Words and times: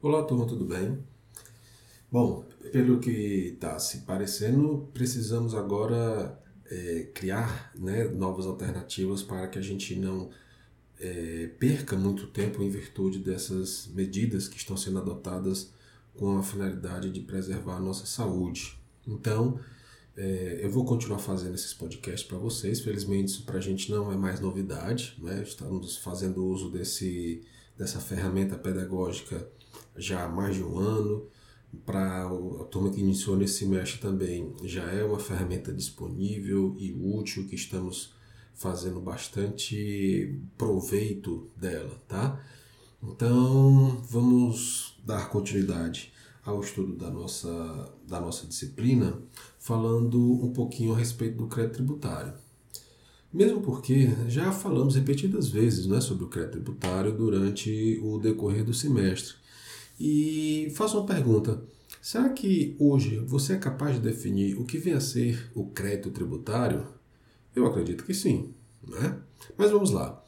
Olá, 0.00 0.22
turma, 0.22 0.46
tudo 0.46 0.64
bem? 0.64 0.96
Bom, 2.08 2.44
pelo 2.70 3.00
que 3.00 3.10
está 3.54 3.80
se 3.80 4.02
parecendo, 4.02 4.88
precisamos 4.94 5.56
agora 5.56 6.40
é, 6.70 7.10
criar 7.12 7.72
né, 7.74 8.04
novas 8.04 8.46
alternativas 8.46 9.24
para 9.24 9.48
que 9.48 9.58
a 9.58 9.60
gente 9.60 9.96
não 9.96 10.30
é, 11.00 11.50
perca 11.58 11.96
muito 11.96 12.28
tempo 12.28 12.62
em 12.62 12.70
virtude 12.70 13.18
dessas 13.18 13.88
medidas 13.88 14.46
que 14.46 14.56
estão 14.56 14.76
sendo 14.76 15.00
adotadas 15.00 15.72
com 16.16 16.38
a 16.38 16.44
finalidade 16.44 17.10
de 17.10 17.22
preservar 17.22 17.78
a 17.78 17.80
nossa 17.80 18.06
saúde. 18.06 18.78
Então, 19.04 19.58
é, 20.16 20.60
eu 20.62 20.70
vou 20.70 20.84
continuar 20.84 21.18
fazendo 21.18 21.56
esses 21.56 21.74
podcasts 21.74 22.22
para 22.22 22.38
vocês. 22.38 22.78
Felizmente, 22.78 23.32
isso 23.32 23.42
para 23.42 23.58
a 23.58 23.60
gente 23.60 23.90
não 23.90 24.12
é 24.12 24.16
mais 24.16 24.38
novidade. 24.38 25.16
Né? 25.18 25.42
Estamos 25.42 25.96
fazendo 25.96 26.46
uso 26.46 26.70
desse, 26.70 27.42
dessa 27.76 27.98
ferramenta 27.98 28.56
pedagógica 28.56 29.57
já 29.98 30.24
há 30.24 30.28
mais 30.28 30.56
de 30.56 30.62
um 30.62 30.78
ano. 30.78 31.26
Para 31.84 32.24
a 32.24 32.64
turma 32.64 32.90
que 32.90 33.00
iniciou 33.00 33.36
nesse 33.36 33.58
semestre 33.58 34.00
também, 34.00 34.54
já 34.64 34.84
é 34.84 35.04
uma 35.04 35.18
ferramenta 35.18 35.70
disponível 35.72 36.74
e 36.78 36.92
útil 36.92 37.46
que 37.46 37.54
estamos 37.54 38.14
fazendo 38.54 39.00
bastante 39.00 40.40
proveito 40.56 41.46
dela, 41.56 41.94
tá? 42.08 42.42
Então, 43.02 44.02
vamos 44.08 44.98
dar 45.04 45.28
continuidade 45.28 46.12
ao 46.44 46.60
estudo 46.60 46.96
da 46.96 47.10
nossa, 47.10 47.94
da 48.06 48.20
nossa 48.20 48.46
disciplina, 48.46 49.20
falando 49.58 50.18
um 50.18 50.52
pouquinho 50.52 50.94
a 50.94 50.98
respeito 50.98 51.36
do 51.36 51.46
crédito 51.46 51.74
tributário. 51.74 52.32
Mesmo 53.32 53.60
porque 53.60 54.08
já 54.26 54.50
falamos 54.50 54.94
repetidas 54.94 55.48
vezes 55.48 55.86
né, 55.86 56.00
sobre 56.00 56.24
o 56.24 56.28
crédito 56.28 56.52
tributário 56.52 57.12
durante 57.12 58.00
o 58.02 58.18
decorrer 58.18 58.64
do 58.64 58.72
semestre. 58.72 59.34
E 59.98 60.70
faço 60.74 60.98
uma 60.98 61.06
pergunta: 61.06 61.62
será 62.00 62.28
que 62.28 62.76
hoje 62.78 63.18
você 63.18 63.54
é 63.54 63.58
capaz 63.58 63.96
de 63.96 64.02
definir 64.02 64.58
o 64.58 64.64
que 64.64 64.78
vem 64.78 64.94
a 64.94 65.00
ser 65.00 65.50
o 65.54 65.66
crédito 65.66 66.10
tributário? 66.10 66.86
Eu 67.54 67.66
acredito 67.66 68.04
que 68.04 68.14
sim, 68.14 68.54
né? 68.86 69.18
Mas 69.56 69.70
vamos 69.70 69.90
lá. 69.90 70.22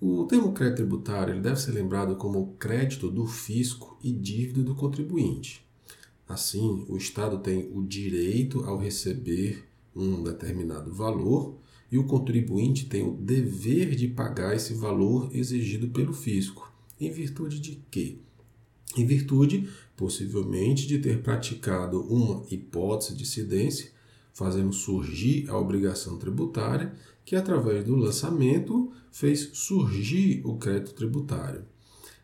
O 0.00 0.24
termo 0.24 0.52
crédito 0.52 0.78
tributário 0.78 1.40
deve 1.40 1.60
ser 1.60 1.72
lembrado 1.72 2.16
como 2.16 2.54
crédito 2.58 3.10
do 3.10 3.26
fisco 3.26 3.96
e 4.02 4.12
dívida 4.12 4.62
do 4.62 4.74
contribuinte. 4.74 5.64
Assim, 6.28 6.84
o 6.88 6.96
Estado 6.96 7.38
tem 7.38 7.70
o 7.72 7.86
direito 7.86 8.64
ao 8.64 8.78
receber 8.78 9.64
um 9.94 10.22
determinado 10.22 10.92
valor 10.92 11.58
e 11.90 11.98
o 11.98 12.04
contribuinte 12.04 12.86
tem 12.86 13.06
o 13.06 13.14
dever 13.14 13.94
de 13.94 14.08
pagar 14.08 14.56
esse 14.56 14.72
valor 14.72 15.28
exigido 15.32 15.88
pelo 15.90 16.14
fisco. 16.14 16.72
Em 16.98 17.10
virtude 17.10 17.60
de 17.60 17.82
quê? 17.90 18.18
Em 18.96 19.06
virtude, 19.06 19.68
possivelmente, 19.96 20.86
de 20.86 20.98
ter 20.98 21.22
praticado 21.22 22.02
uma 22.02 22.44
hipótese 22.50 23.14
de 23.14 23.22
incidência, 23.22 23.90
fazendo 24.32 24.72
surgir 24.72 25.48
a 25.48 25.56
obrigação 25.56 26.16
tributária 26.18 26.94
que, 27.24 27.36
através 27.36 27.84
do 27.84 27.96
lançamento, 27.96 28.90
fez 29.10 29.50
surgir 29.52 30.42
o 30.44 30.56
crédito 30.56 30.94
tributário. 30.94 31.64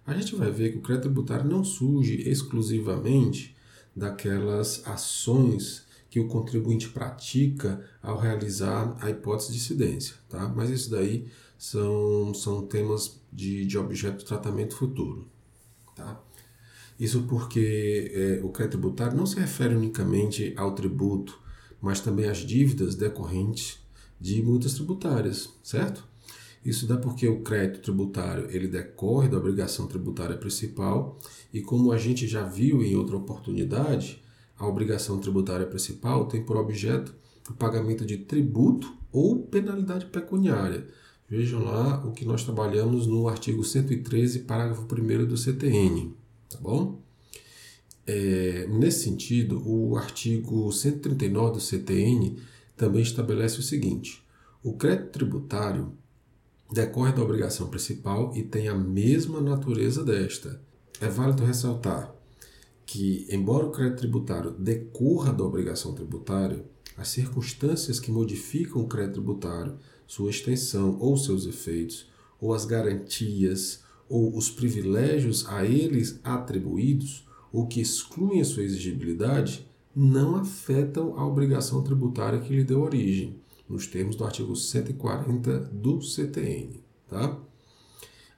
A 0.07 0.15
gente 0.15 0.35
vai 0.35 0.51
ver 0.51 0.73
que 0.73 0.79
o 0.79 0.83
crédito 0.83 1.05
tributário 1.05 1.49
não 1.49 1.63
surge 1.63 2.29
exclusivamente 2.29 3.55
daquelas 3.95 4.87
ações 4.87 5.87
que 6.11 6.19
o 6.19 6.29
contribuinte 6.29 6.89
pratica 6.89 7.85
ao 8.03 8.19
realizar 8.19 8.97
a 9.01 9.11
hipótese 9.11 9.53
de 9.53 9.59
incidência, 9.59 10.15
tá? 10.29 10.49
Mas 10.49 10.71
isso 10.71 10.91
daí 10.91 11.27
são, 11.59 12.33
são 12.33 12.67
temas 12.67 13.21
de, 13.31 13.67
de 13.67 13.77
objeto 13.77 14.19
de 14.19 14.25
tratamento 14.25 14.75
futuro, 14.75 15.29
tá? 15.95 16.19
Isso 16.99 17.23
porque 17.23 18.11
é, 18.13 18.45
o 18.45 18.49
crédito 18.49 18.79
tributário 18.79 19.17
não 19.17 19.27
se 19.27 19.39
refere 19.39 19.75
unicamente 19.75 20.53
ao 20.57 20.75
tributo, 20.75 21.39
mas 21.81 22.01
também 22.01 22.29
às 22.29 22.39
dívidas 22.39 22.95
decorrentes 22.95 23.79
de 24.21 24.43
multas 24.43 24.75
tributárias, 24.75 25.50
certo? 25.62 26.05
Isso 26.65 26.87
dá 26.87 26.97
porque 26.97 27.28
o 27.28 27.41
crédito 27.41 27.83
tributário 27.83 28.49
ele 28.50 28.67
decorre 28.67 29.28
da 29.28 29.39
obrigação 29.39 29.87
tributária 29.87 30.37
principal 30.37 31.17
e 31.53 31.61
como 31.61 31.93
a 31.93 31.97
gente 31.97 32.27
já 32.27 32.43
viu 32.43 32.83
em 32.83 32.97
outra 32.97 33.17
oportunidade, 33.17 34.21
a 34.59 34.67
obrigação 34.67 35.21
tributária 35.21 35.67
principal 35.67 36.27
tem 36.27 36.43
por 36.43 36.56
objeto 36.56 37.15
o 37.49 37.55
pagamento 37.55 38.05
de 38.05 38.19
tributo 38.19 38.93
ou 39.12 39.41
penalidade 39.43 40.06
pecuniária. 40.06 40.87
Vejam 41.31 41.62
lá 41.62 42.05
o 42.05 42.12
que 42.12 42.25
nós 42.25 42.43
trabalhamos 42.43 43.06
no 43.06 43.28
artigo 43.28 43.62
113, 43.62 44.41
parágrafo 44.41 44.83
1 44.83 45.27
do 45.27 45.37
CTN, 45.37 46.15
tá 46.48 46.59
bom? 46.60 47.00
É, 48.06 48.66
nesse 48.69 49.04
sentido, 49.04 49.62
o 49.69 49.97
artigo 49.97 50.72
139 50.72 51.53
do 51.53 51.60
CTN 51.60 52.38
também 52.76 53.03
estabelece 53.03 53.60
o 53.60 53.62
seguinte: 53.62 54.25
o 54.62 54.75
crédito 54.75 55.10
tributário 55.10 55.92
decorre 56.72 57.12
da 57.12 57.22
obrigação 57.22 57.69
principal 57.69 58.32
e 58.34 58.42
tem 58.42 58.69
a 58.69 58.75
mesma 58.75 59.41
natureza 59.41 60.04
desta. 60.04 60.60
É 61.00 61.09
válido 61.09 61.44
ressaltar 61.44 62.14
que, 62.84 63.26
embora 63.30 63.66
o 63.66 63.70
crédito 63.70 63.98
tributário 63.98 64.50
decorra 64.53 65.32
da 65.32 65.44
obrigação 65.44 65.92
tributária, 65.94 66.65
as 66.97 67.09
circunstâncias 67.09 68.00
que 68.00 68.10
modificam 68.10 68.82
o 68.82 68.88
crédito 68.88 69.15
tributário, 69.15 69.78
sua 70.06 70.30
extensão 70.30 70.98
ou 70.98 71.16
seus 71.16 71.47
efeitos, 71.47 72.09
ou 72.41 72.54
as 72.54 72.65
garantias 72.65 73.82
ou 74.09 74.37
os 74.37 74.51
privilégios 74.51 75.47
a 75.49 75.65
eles 75.65 76.21
atribuídos, 76.25 77.27
ou 77.53 77.67
que 77.67 77.81
excluem 77.81 78.41
a 78.41 78.45
sua 78.45 78.63
exigibilidade, 78.63 79.67
não 79.95 80.37
afetam 80.37 81.19
a 81.19 81.27
obrigação 81.27 81.83
tributária 81.83 82.41
que 82.41 82.55
lhe 82.55 82.65
deu 82.65 82.81
origem, 82.81 83.41
nos 83.69 83.87
termos 83.87 84.17
do 84.17 84.25
artigo 84.25 84.55
140 84.55 85.61
do 85.73 86.01
CTN. 86.01 86.83
Tá? 87.09 87.37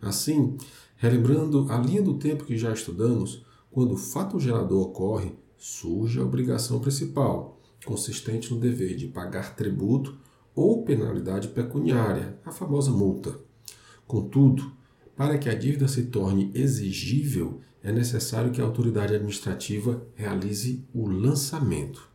Assim, 0.00 0.56
relembrando 0.96 1.66
a 1.68 1.78
linha 1.78 2.02
do 2.02 2.14
tempo 2.14 2.44
que 2.44 2.56
já 2.56 2.72
estudamos, 2.72 3.44
quando 3.70 3.92
o 3.92 3.98
fato 3.98 4.40
gerador 4.40 4.88
ocorre, 4.88 5.34
surge 5.56 6.18
a 6.18 6.24
obrigação 6.24 6.80
principal, 6.80 7.60
consistente 7.84 8.52
no 8.52 8.58
dever 8.58 8.96
de 8.96 9.08
pagar 9.08 9.54
tributo 9.54 10.18
ou 10.54 10.82
penalidade 10.82 11.48
pecuniária, 11.48 12.38
a 12.44 12.50
famosa 12.50 12.90
multa. 12.90 13.38
Contudo, 14.06 14.72
para 15.20 15.36
que 15.36 15.50
a 15.50 15.54
dívida 15.54 15.86
se 15.86 16.04
torne 16.04 16.50
exigível, 16.54 17.60
é 17.82 17.92
necessário 17.92 18.50
que 18.50 18.58
a 18.58 18.64
autoridade 18.64 19.14
administrativa 19.14 20.02
realize 20.14 20.82
o 20.94 21.06
lançamento. 21.06 22.08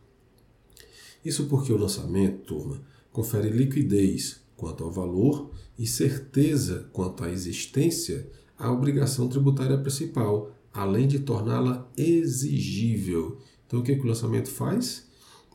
Isso 1.24 1.46
porque 1.46 1.72
o 1.72 1.76
lançamento, 1.76 2.38
turma, 2.38 2.82
confere 3.12 3.48
liquidez 3.48 4.40
quanto 4.56 4.82
ao 4.82 4.90
valor 4.90 5.52
e 5.78 5.86
certeza 5.86 6.90
quanto 6.92 7.22
à 7.22 7.30
existência 7.30 8.28
à 8.58 8.72
obrigação 8.72 9.28
tributária 9.28 9.78
principal, 9.78 10.50
além 10.72 11.06
de 11.06 11.20
torná-la 11.20 11.88
exigível. 11.96 13.38
Então, 13.68 13.78
o 13.78 13.82
que, 13.84 13.94
que 13.94 14.02
o 14.02 14.08
lançamento 14.08 14.50
faz? 14.50 15.06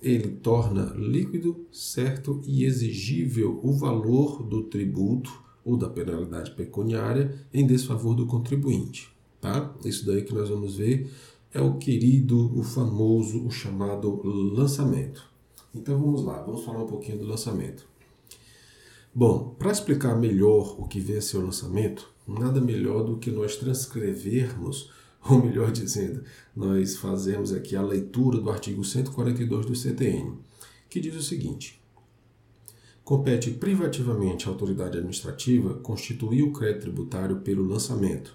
Ele 0.02 0.30
torna 0.30 0.94
líquido, 0.96 1.68
certo 1.70 2.42
e 2.46 2.64
exigível 2.64 3.60
o 3.62 3.74
valor 3.74 4.42
do 4.42 4.64
tributo 4.64 5.51
ou 5.64 5.78
da 5.78 5.90
penalidade 5.90 6.52
pecuniária 6.52 7.34
em 7.54 7.66
desfavor 7.66 8.16
do 8.16 8.26
contribuinte. 8.26 9.10
Tá? 9.40 9.74
Isso 9.84 10.06
daí 10.06 10.24
que 10.24 10.34
nós 10.34 10.50
vamos 10.50 10.76
ver 10.76 11.10
é 11.54 11.62
o 11.62 11.78
querido, 11.78 12.58
o 12.58 12.64
famoso, 12.64 13.46
o 13.46 13.52
chamado 13.52 14.22
lançamento. 14.26 15.30
Então 15.74 16.00
vamos 16.00 16.24
lá, 16.24 16.42
vamos 16.42 16.64
falar 16.64 16.84
um 16.84 16.88
pouquinho 16.88 17.20
do 17.20 17.26
lançamento. 17.26 17.86
Bom, 19.14 19.56
para 19.60 19.72
explicar 19.72 20.16
melhor 20.16 20.80
o 20.80 20.88
que 20.88 21.00
vem 21.00 21.18
a 21.18 21.22
ser 21.22 21.38
o 21.38 21.46
lançamento, 21.46 22.10
nada 22.26 22.62
melhor 22.62 23.04
do 23.04 23.18
que 23.18 23.30
nós 23.30 23.58
transcrevermos, 23.58 24.90
ou 25.30 25.44
melhor 25.44 25.72
dizendo, 25.72 26.24
nós 26.56 26.96
fazemos 26.96 27.52
aqui 27.52 27.76
a 27.76 27.82
leitura 27.82 28.40
do 28.40 28.50
artigo 28.50 28.84
142 28.84 29.66
do 29.66 29.76
CTN, 29.76 30.38
que 30.90 31.00
diz 31.00 31.16
o 31.16 31.22
seguinte: 31.22 31.81
compete 33.12 33.52
privativamente 33.52 34.48
à 34.48 34.52
autoridade 34.52 34.98
administrativa 34.98 35.74
constituir 35.80 36.44
o 36.44 36.54
crédito 36.54 36.84
tributário 36.84 37.42
pelo 37.42 37.68
lançamento 37.68 38.34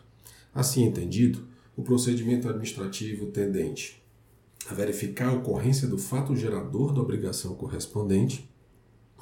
Assim 0.54 0.84
entendido, 0.84 1.46
o 1.74 1.82
procedimento 1.82 2.46
administrativo 2.46 3.24
tendente 3.28 4.02
a 4.68 4.74
verificar 4.74 5.30
a 5.30 5.32
ocorrência 5.32 5.88
do 5.88 5.96
fato 5.96 6.36
gerador 6.36 6.92
da 6.92 7.00
obrigação 7.00 7.54
correspondente, 7.54 8.50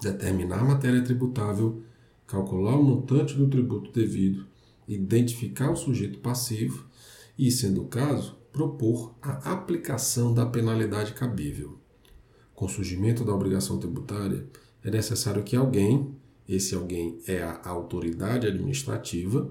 determinar 0.03 0.59
a 0.59 0.65
matéria 0.65 1.05
tributável, 1.05 1.85
calcular 2.27 2.75
o 2.75 2.83
montante 2.83 3.35
do 3.35 3.49
tributo 3.49 3.93
devido, 3.93 4.47
identificar 4.89 5.71
o 5.71 5.77
sujeito 5.77 6.19
passivo 6.19 6.85
e, 7.39 7.49
sendo 7.53 7.83
o 7.83 7.87
caso, 7.87 8.37
propor 8.53 9.15
a 9.23 9.53
aplicação 9.53 10.35
da 10.35 10.47
penalidade 10.47 11.13
cabível. 11.13 11.79
Com 12.53 12.65
o 12.65 12.69
surgimento 12.69 13.25
da 13.25 13.33
obrigação 13.33 13.79
tributária, 13.79 14.49
é 14.85 14.91
necessário 14.91 15.43
que 15.43 15.57
alguém, 15.57 16.11
esse 16.47 16.75
alguém 16.75 17.19
é 17.27 17.43
a 17.43 17.61
autoridade 17.65 18.47
administrativa, 18.47 19.51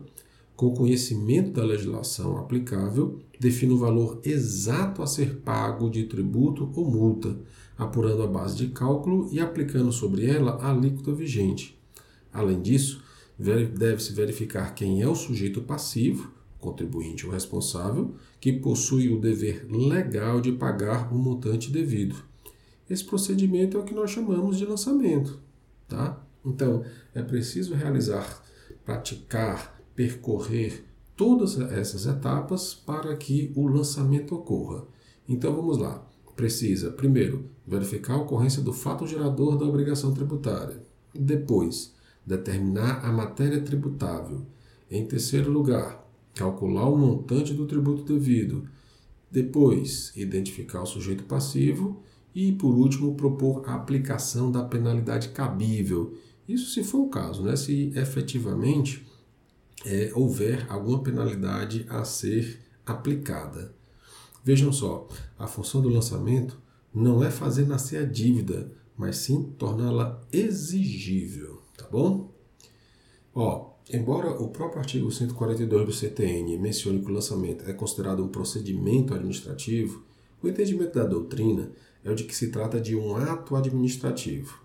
com 0.56 0.76
conhecimento 0.76 1.52
da 1.52 1.66
legislação 1.66 2.38
aplicável, 2.38 3.20
define 3.40 3.74
o 3.74 3.78
valor 3.80 4.22
exato 4.24 5.02
a 5.02 5.08
ser 5.08 5.38
pago 5.38 5.90
de 5.90 6.04
tributo 6.04 6.72
ou 6.76 6.90
multa, 6.90 7.36
apurando 7.76 8.22
a 8.22 8.28
base 8.28 8.56
de 8.56 8.68
cálculo 8.68 9.28
e 9.32 9.40
aplicando 9.40 9.92
sobre 9.92 10.28
ela 10.28 10.60
a 10.62 10.70
alíquota 10.70 11.12
vigente. 11.12 11.76
Além 12.32 12.62
disso, 12.62 13.04
deve-se 13.38 14.14
verificar 14.14 14.76
quem 14.76 15.02
é 15.02 15.08
o 15.08 15.16
sujeito 15.16 15.62
passivo, 15.62 16.32
contribuinte 16.60 17.26
ou 17.26 17.32
responsável, 17.32 18.14
que 18.40 18.54
possui 18.54 19.10
o 19.10 19.20
dever 19.20 19.66
legal 19.70 20.40
de 20.40 20.52
pagar 20.52 21.12
o 21.12 21.18
montante 21.18 21.72
devido. 21.72 22.16
Esse 22.90 23.04
procedimento 23.04 23.78
é 23.78 23.80
o 23.80 23.84
que 23.84 23.94
nós 23.94 24.12
chamamos 24.12 24.58
de 24.58 24.66
lançamento, 24.66 25.40
tá? 25.88 26.22
Então, 26.46 26.84
é 27.14 27.22
preciso 27.22 27.74
realizar, 27.74 28.44
praticar, 28.84 29.82
percorrer 29.96 30.84
todas 31.16 31.60
essas 31.60 32.06
etapas 32.06 32.74
para 32.74 33.16
que 33.16 33.52
o 33.56 33.68
lançamento 33.68 34.36
ocorra. 34.36 34.86
Então 35.28 35.56
vamos 35.56 35.78
lá. 35.78 36.06
Precisa, 36.36 36.92
primeiro, 36.92 37.50
verificar 37.66 38.16
a 38.16 38.22
ocorrência 38.22 38.62
do 38.62 38.74
fato 38.74 39.06
gerador 39.06 39.58
da 39.58 39.66
obrigação 39.66 40.14
tributária. 40.14 40.82
Depois, 41.14 41.94
determinar 42.26 43.06
a 43.06 43.12
matéria 43.12 43.62
tributável. 43.62 44.42
Em 44.90 45.06
terceiro 45.06 45.52
lugar, 45.52 46.04
calcular 46.34 46.90
o 46.90 46.98
montante 46.98 47.54
do 47.54 47.68
tributo 47.68 48.04
devido. 48.04 48.68
Depois, 49.30 50.12
identificar 50.16 50.82
o 50.82 50.88
sujeito 50.88 51.24
passivo. 51.24 52.02
E, 52.36 52.52
por 52.54 52.76
último, 52.76 53.16
propor 53.16 53.64
a 53.66 53.76
aplicação 53.76 54.52
da 54.52 54.64
penalidade 54.64 55.30
cabível. 55.30 56.18
Isso 56.48 56.72
se 56.72 56.84
for 56.84 57.00
o 57.00 57.10
caso, 57.10 57.44
né? 57.44 57.56
se 57.56 57.92
efetivamente 57.96 59.06
é, 59.86 60.12
houver 60.16 60.66
alguma 60.70 61.02
penalidade 61.04 61.86
a 61.90 62.04
ser 62.04 62.60
aplicada. 62.86 63.74
Vejam 64.44 64.74
só, 64.74 65.08
a 65.38 65.48
função 65.48 65.82
do 65.82 65.90
lançamento 65.90 66.58
não 66.94 67.24
é 67.24 67.32
fazer 67.32 67.66
nascer 67.66 67.98
a 67.98 68.06
dívida, 68.06 68.72
mas 68.98 69.18
sim 69.18 69.54
torná-la 69.58 70.22
exigível, 70.32 71.62
tá 71.78 71.88
bom? 71.90 72.32
Ó, 73.34 73.74
embora 73.92 74.32
o 74.32 74.50
próprio 74.50 74.80
artigo 74.80 75.12
142 75.12 75.86
do 75.86 75.94
CTN 75.94 76.58
mencione 76.58 77.00
que 77.00 77.10
o 77.10 77.14
lançamento 77.14 77.68
é 77.68 77.74
considerado 77.74 78.24
um 78.24 78.28
procedimento 78.28 79.14
administrativo, 79.14 80.04
o 80.42 80.48
entendimento 80.48 80.94
da 80.94 81.06
doutrina 81.06 81.72
é 82.04 82.12
o 82.12 82.16
de 82.16 82.24
que 82.24 82.36
se 82.36 82.50
trata 82.50 82.80
de 82.80 82.96
um 82.96 83.16
ato 83.16 83.56
administrativo. 83.56 84.60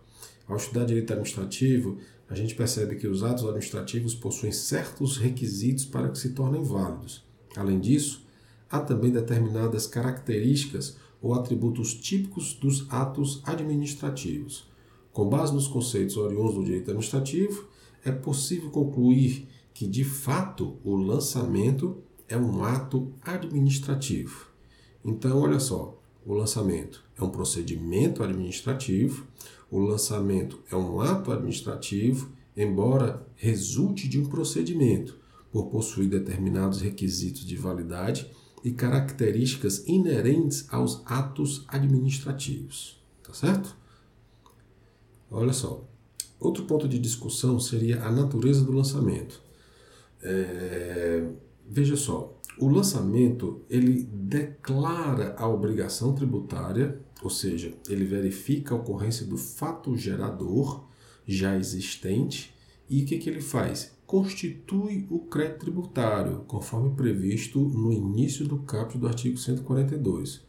Ao 0.47 0.57
estudar 0.57 0.85
direito 0.85 1.13
administrativo, 1.13 1.99
a 2.29 2.35
gente 2.35 2.55
percebe 2.55 2.97
que 2.97 3.07
os 3.07 3.23
atos 3.23 3.45
administrativos 3.45 4.15
possuem 4.15 4.53
certos 4.53 5.17
requisitos 5.17 5.85
para 5.85 6.09
que 6.09 6.19
se 6.19 6.31
tornem 6.31 6.63
válidos. 6.63 7.25
Além 7.57 7.81
disso, 7.81 8.27
há 8.71 8.81
também 8.81 9.11
determinadas 9.11 9.87
características 9.87 10.97
ou 11.21 11.35
atributos 11.35 11.95
típicos 11.95 12.55
dos 12.55 12.87
atos 12.91 13.43
administrativos. 13.45 14.69
Com 15.13 15.29
base 15.29 15.53
nos 15.53 15.67
conceitos 15.67 16.17
oriundos 16.17 16.55
do 16.55 16.65
direito 16.65 16.91
administrativo, 16.91 17.67
é 18.05 18.13
possível 18.13 18.71
concluir 18.71 19.49
que, 19.75 19.87
de 19.87 20.05
fato, 20.05 20.77
o 20.85 20.97
lançamento 20.97 21.99
é 22.29 22.37
um 22.37 22.63
ato 22.63 23.13
administrativo. 23.23 24.47
Então, 25.05 25.41
olha 25.41 25.59
só, 25.59 25.98
o 26.29 26.35
lançamento 26.35 27.03
é 27.17 27.25
um 27.25 27.31
procedimento 27.31 28.23
administrativo, 28.23 29.27
o 29.71 29.79
lançamento 29.79 30.61
é 30.71 30.77
um 30.77 31.01
ato 31.01 31.33
administrativo, 31.33 32.31
embora 32.55 33.27
resulte 33.35 34.07
de 34.07 34.21
um 34.21 34.27
procedimento, 34.27 35.17
por 35.51 35.71
possuir 35.71 36.11
determinados 36.11 36.83
requisitos 36.83 37.47
de 37.47 37.57
validade 37.57 38.31
e 38.63 38.71
características 38.71 39.87
inerentes 39.87 40.67
aos 40.69 41.01
atos 41.07 41.65
administrativos. 41.67 43.03
Tá 43.23 43.33
certo? 43.33 43.75
Olha 45.31 45.55
só. 45.55 45.89
Outro 46.39 46.67
ponto 46.67 46.87
de 46.87 46.99
discussão 46.99 47.59
seria 47.59 48.05
a 48.05 48.13
natureza 48.13 48.63
do 48.63 48.73
lançamento. 48.73 49.41
É, 50.21 51.27
veja 51.67 51.97
só, 51.97 52.38
o 52.61 52.69
lançamento 52.69 53.63
ele 53.69 54.03
declara 54.03 55.35
a 55.39 55.49
obrigação 55.49 56.15
tributária 56.15 57.01
ou 57.23 57.31
seja, 57.31 57.75
ele 57.89 58.05
verifica 58.05 58.75
a 58.75 58.79
ocorrência 58.79 59.27
do 59.27 59.37
fato 59.37 59.97
gerador 59.97 60.85
já 61.27 61.57
existente 61.57 62.55
e 62.89 63.03
o 63.03 63.07
que, 63.07 63.19
que 63.19 63.29
ele 63.29 63.41
faz? 63.41 63.93
Constitui 64.07 65.07
o 65.11 65.19
crédito 65.19 65.61
tributário, 65.61 66.45
conforme 66.47 66.95
previsto 66.95 67.61
no 67.61 67.93
início 67.93 68.47
do 68.47 68.59
capítulo 68.59 69.01
do 69.01 69.09
artigo 69.09 69.37
142. 69.37 70.41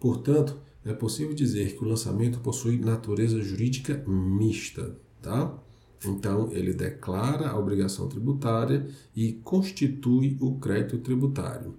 Portanto, 0.00 0.58
é 0.84 0.94
possível 0.94 1.34
dizer 1.34 1.76
que 1.76 1.84
o 1.84 1.88
lançamento 1.88 2.40
possui 2.40 2.78
natureza 2.78 3.42
jurídica 3.42 4.02
mista, 4.06 4.96
tá? 5.20 5.58
Então, 6.04 6.50
ele 6.52 6.72
declara 6.72 7.48
a 7.48 7.58
obrigação 7.58 8.08
tributária 8.08 8.86
e 9.14 9.34
constitui 9.34 10.36
o 10.40 10.58
crédito 10.58 10.98
tributário. 10.98 11.76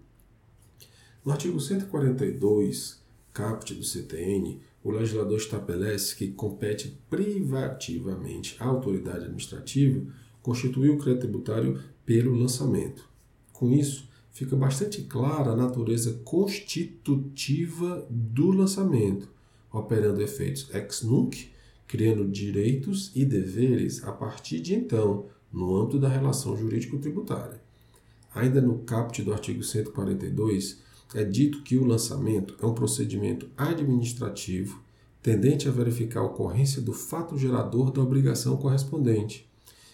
No 1.26 1.32
artigo 1.32 1.60
142, 1.60 3.02
caput 3.34 3.74
do 3.74 3.84
CTN, 3.84 4.62
o 4.84 4.92
legislador 4.92 5.38
estabelece 5.38 6.16
que 6.16 6.28
compete 6.32 7.00
privativamente 7.10 8.56
à 8.60 8.66
autoridade 8.66 9.26
administrativa 9.26 10.06
constituir 10.42 10.90
o 10.90 10.98
crédito 10.98 11.22
tributário 11.22 11.82
pelo 12.06 12.36
lançamento. 12.36 13.08
Com 13.54 13.72
isso, 13.72 14.10
fica 14.32 14.56
bastante 14.56 15.04
clara 15.04 15.52
a 15.52 15.56
natureza 15.56 16.20
constitutiva 16.26 18.06
do 18.10 18.52
lançamento, 18.52 19.30
operando 19.72 20.22
efeitos 20.22 20.70
ex 20.74 21.02
nunc, 21.04 21.53
criando 21.94 22.28
direitos 22.28 23.12
e 23.14 23.24
deveres 23.24 24.04
a 24.04 24.12
partir 24.12 24.60
de 24.60 24.74
então, 24.74 25.28
no 25.52 25.78
âmbito 25.78 26.00
da 26.00 26.10
relação 26.10 26.58
jurídico-tributária. 26.58 27.62
Ainda 28.34 28.60
no 28.60 28.80
caput 28.80 29.22
do 29.22 29.32
artigo 29.32 29.62
142, 29.62 30.82
é 31.14 31.24
dito 31.24 31.62
que 31.62 31.78
o 31.78 31.86
lançamento 31.86 32.56
é 32.60 32.66
um 32.66 32.74
procedimento 32.74 33.48
administrativo 33.56 34.82
tendente 35.22 35.70
a 35.70 35.72
verificar 35.72 36.22
a 36.22 36.24
ocorrência 36.24 36.82
do 36.82 36.94
fato 36.94 37.38
gerador 37.38 37.92
da 37.92 38.02
obrigação 38.02 38.58
correspondente. 38.58 39.48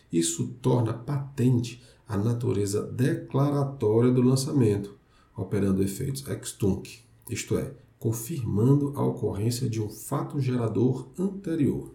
Isso 0.10 0.56
torna 0.62 0.94
patente 0.94 1.84
a 2.08 2.18
natureza 2.18 2.82
declaratória 2.82 4.10
do 4.10 4.22
lançamento, 4.22 4.96
operando 5.36 5.84
efeitos 5.84 6.26
ex 6.30 6.54
tunc, 6.54 7.02
isto 7.30 7.58
é, 7.58 7.74
confirmando 8.00 8.94
a 8.96 9.06
ocorrência 9.06 9.70
de 9.70 9.82
um 9.82 9.90
fato 9.90 10.40
gerador 10.40 11.10
anterior. 11.20 11.94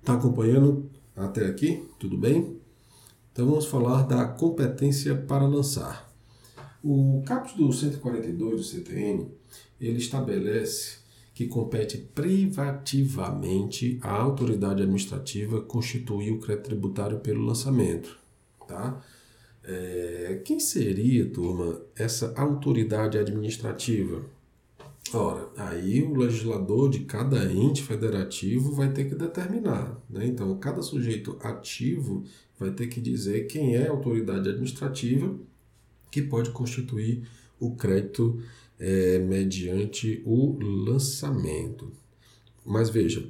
Está 0.00 0.14
acompanhando 0.14 0.90
até 1.16 1.46
aqui? 1.46 1.88
Tudo 1.98 2.18
bem? 2.18 2.58
Então 3.32 3.46
vamos 3.46 3.66
falar 3.66 4.02
da 4.02 4.26
competência 4.26 5.14
para 5.14 5.46
lançar. 5.46 6.12
O 6.82 7.22
caput 7.24 7.56
do 7.56 7.72
142 7.72 8.56
do 8.56 8.62
CTN, 8.62 9.28
ele 9.80 9.98
estabelece 9.98 10.98
que 11.32 11.46
compete 11.46 11.96
privativamente 11.96 13.98
à 14.02 14.12
autoridade 14.12 14.82
administrativa 14.82 15.60
constituir 15.60 16.32
o 16.32 16.38
crédito 16.38 16.66
tributário 16.66 17.18
pelo 17.20 17.44
lançamento. 17.44 18.18
Tá? 18.68 19.02
É, 19.66 20.40
quem 20.44 20.60
seria, 20.60 21.26
turma, 21.26 21.80
essa 21.96 22.34
autoridade 22.36 23.16
administrativa? 23.16 24.22
Ora, 25.12 25.48
aí 25.56 26.02
o 26.02 26.14
legislador 26.14 26.90
de 26.90 27.00
cada 27.00 27.52
ente 27.52 27.82
federativo 27.82 28.72
vai 28.72 28.92
ter 28.92 29.08
que 29.08 29.14
determinar. 29.14 30.00
Né? 30.08 30.26
Então, 30.26 30.56
cada 30.58 30.82
sujeito 30.82 31.36
ativo 31.40 32.24
vai 32.58 32.70
ter 32.70 32.88
que 32.88 33.00
dizer 33.00 33.46
quem 33.46 33.76
é 33.76 33.86
a 33.86 33.90
autoridade 33.90 34.48
administrativa 34.48 35.34
que 36.10 36.22
pode 36.22 36.50
constituir 36.50 37.26
o 37.58 37.74
crédito 37.74 38.40
é, 38.78 39.18
mediante 39.18 40.22
o 40.24 40.58
lançamento. 40.60 41.92
Mas 42.64 42.90
veja, 42.90 43.28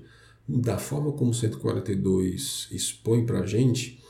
da 0.49 0.79
forma 0.79 1.13
como 1.13 1.31
o 1.31 1.35
142 1.35 2.69
expõe 2.71 3.25
para 3.25 3.41
a 3.41 3.47
gente, 3.47 4.01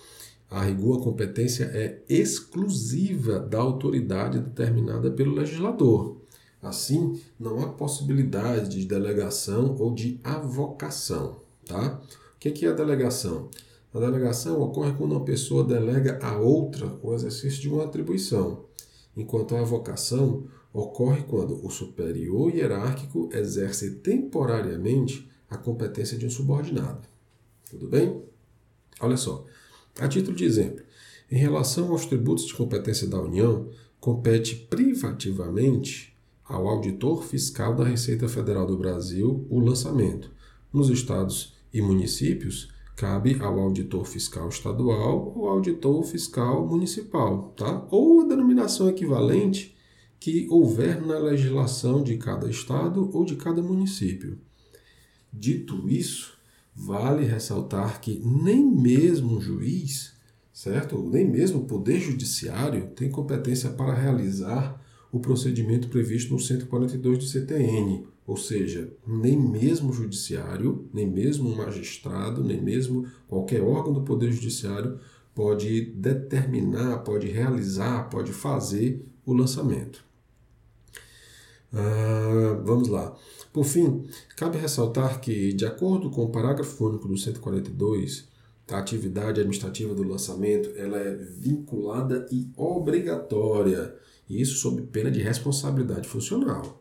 a 0.51 0.63
rigor 0.63 1.01
a 1.01 1.05
competência 1.05 1.65
é 1.73 2.03
exclusiva 2.09 3.41
da 3.41 3.59
autoridade 3.59 4.39
determinada 4.39 5.11
pelo 5.11 5.35
legislador. 5.35 6.19
Assim, 6.63 7.21
não 7.39 7.61
há 7.61 7.69
possibilidade 7.69 8.71
de 8.71 8.87
delegação 8.87 9.77
ou 9.79 9.93
de 9.93 10.19
avocação. 10.25 11.43
Tá? 11.67 12.01
O 12.37 12.39
que 12.39 12.67
é 12.67 12.69
a 12.69 12.75
delegação? 12.75 13.51
A 13.93 14.01
delegação 14.01 14.61
ocorre 14.61 14.93
quando 14.93 15.13
uma 15.13 15.25
pessoa 15.25 15.63
delega 15.63 16.19
a 16.23 16.37
outra 16.37 16.99
o 17.03 17.15
exercício 17.15 17.61
de 17.61 17.69
uma 17.69 17.85
atribuição, 17.85 18.65
enquanto 19.17 19.55
a 19.55 19.61
avocação 19.61 20.45
ocorre 20.73 21.23
quando 21.23 21.65
o 21.65 21.71
superior 21.71 22.53
hierárquico 22.53 23.29
exerce 23.33 23.93
temporariamente 23.97 25.31
a 25.49 25.57
competência 25.57 26.19
de 26.19 26.27
um 26.27 26.31
subordinado. 26.31 27.07
Tudo 27.71 27.87
bem? 27.87 28.21
Olha 29.01 29.17
só, 29.17 29.45
a 29.99 30.09
título 30.09 30.37
de 30.37 30.45
exemplo, 30.45 30.85
Em 31.31 31.39
relação 31.39 31.91
aos 31.91 32.07
tributos 32.07 32.47
de 32.47 32.55
competência 32.55 33.07
da 33.07 33.21
União, 33.21 33.71
compete 33.99 34.55
privativamente 34.55 36.15
ao 36.45 36.69
auditor 36.69 37.25
fiscal 37.25 37.75
da 37.75 37.85
Receita 37.85 38.29
Federal 38.29 38.67
do 38.67 38.77
Brasil 38.77 39.47
o 39.49 39.59
lançamento. 39.59 40.31
Nos 40.73 40.91
estados 40.91 41.55
e 41.73 41.81
municípios, 41.81 42.69
cabe 42.97 43.41
ao 43.41 43.59
auditor 43.59 44.05
fiscal 44.05 44.49
estadual 44.49 45.33
ou 45.35 45.49
auditor 45.49 46.05
fiscal 46.05 46.67
municipal, 46.67 47.53
tá? 47.57 47.87
Ou 47.91 48.21
a 48.21 48.29
denominação 48.29 48.89
equivalente 48.89 49.75
que 50.21 50.47
houver 50.49 51.05
na 51.05 51.19
legislação 51.19 52.03
de 52.03 52.17
cada 52.17 52.49
estado 52.49 53.11
ou 53.13 53.25
de 53.25 53.37
cada 53.37 53.63
município. 53.63 54.39
Dito 55.33 55.89
isso, 55.89 56.34
vale 56.75 57.25
ressaltar 57.25 58.00
que 58.00 58.21
nem 58.25 58.64
mesmo 58.64 59.37
um 59.37 59.40
juiz, 59.40 60.14
certo? 60.52 61.02
Nem 61.02 61.28
mesmo 61.28 61.61
o 61.61 61.64
poder 61.66 62.00
judiciário 62.00 62.88
tem 62.97 63.11
competência 63.11 63.71
para 63.71 63.95
realizar 63.95 64.81
o 65.12 65.21
procedimento 65.21 65.88
previsto 65.88 66.33
no 66.33 66.40
142 66.40 67.19
do 67.19 67.25
CTN, 67.25 68.04
ou 68.26 68.37
seja, 68.37 68.93
nem 69.07 69.38
mesmo 69.38 69.90
o 69.90 69.93
judiciário, 69.93 70.88
nem 70.93 71.09
mesmo 71.09 71.49
um 71.49 71.57
magistrado, 71.57 72.43
nem 72.43 72.61
mesmo 72.61 73.07
qualquer 73.28 73.62
órgão 73.62 73.93
do 73.93 74.02
Poder 74.02 74.33
Judiciário 74.33 74.99
pode 75.35 75.93
determinar, 75.97 76.99
pode 76.99 77.28
realizar, 77.28 78.09
pode 78.09 78.33
fazer 78.33 79.04
o 79.26 79.33
lançamento. 79.33 80.04
Ah, 81.76 82.61
vamos 82.64 82.88
lá. 82.88 83.16
Por 83.52 83.64
fim, 83.64 84.07
cabe 84.37 84.59
ressaltar 84.59 85.21
que, 85.21 85.52
de 85.52 85.66
acordo 85.66 86.11
com 86.11 86.25
o 86.25 86.31
parágrafo 86.31 86.87
único 86.87 87.09
do 87.09 87.16
142, 87.16 88.28
a 88.71 88.78
atividade 88.78 89.40
administrativa 89.40 89.95
do 89.95 90.02
lançamento 90.02 90.71
ela 90.76 90.99
é 90.99 91.14
vinculada 91.14 92.26
e 92.31 92.49
obrigatória, 92.57 93.95
e 94.28 94.40
isso 94.40 94.57
sob 94.57 94.83
pena 94.83 95.11
de 95.11 95.21
responsabilidade 95.21 96.09
funcional. 96.09 96.81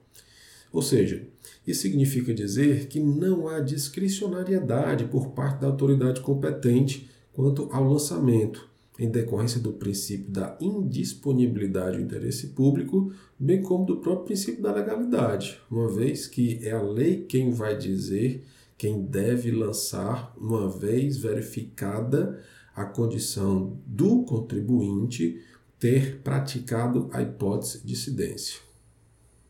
Ou 0.71 0.81
seja, 0.81 1.27
isso 1.67 1.81
significa 1.81 2.33
dizer 2.33 2.87
que 2.87 2.99
não 2.99 3.47
há 3.47 3.59
discricionariedade 3.59 5.05
por 5.05 5.29
parte 5.29 5.61
da 5.61 5.67
autoridade 5.67 6.21
competente 6.21 7.09
quanto 7.33 7.67
ao 7.71 7.83
lançamento, 7.83 8.69
em 8.99 9.09
decorrência 9.09 9.59
do 9.59 9.73
princípio 9.73 10.31
da 10.31 10.55
indisponibilidade 10.61 11.97
do 11.97 12.03
interesse 12.03 12.47
público, 12.47 13.11
bem 13.39 13.61
como 13.61 13.85
do 13.85 13.97
próprio 13.97 14.25
princípio 14.25 14.61
da 14.61 14.73
legalidade, 14.73 15.59
uma 15.69 15.87
vez 15.87 16.27
que 16.27 16.59
é 16.61 16.71
a 16.71 16.81
lei 16.81 17.25
quem 17.25 17.51
vai 17.51 17.77
dizer 17.77 18.43
quem 18.77 19.03
deve 19.03 19.51
lançar, 19.51 20.33
uma 20.37 20.67
vez 20.67 21.17
verificada 21.17 22.41
a 22.75 22.85
condição 22.85 23.77
do 23.85 24.23
contribuinte 24.23 25.41
ter 25.79 26.21
praticado 26.21 27.09
a 27.11 27.21
hipótese 27.21 27.85
de 27.85 27.93
incidência. 27.93 28.59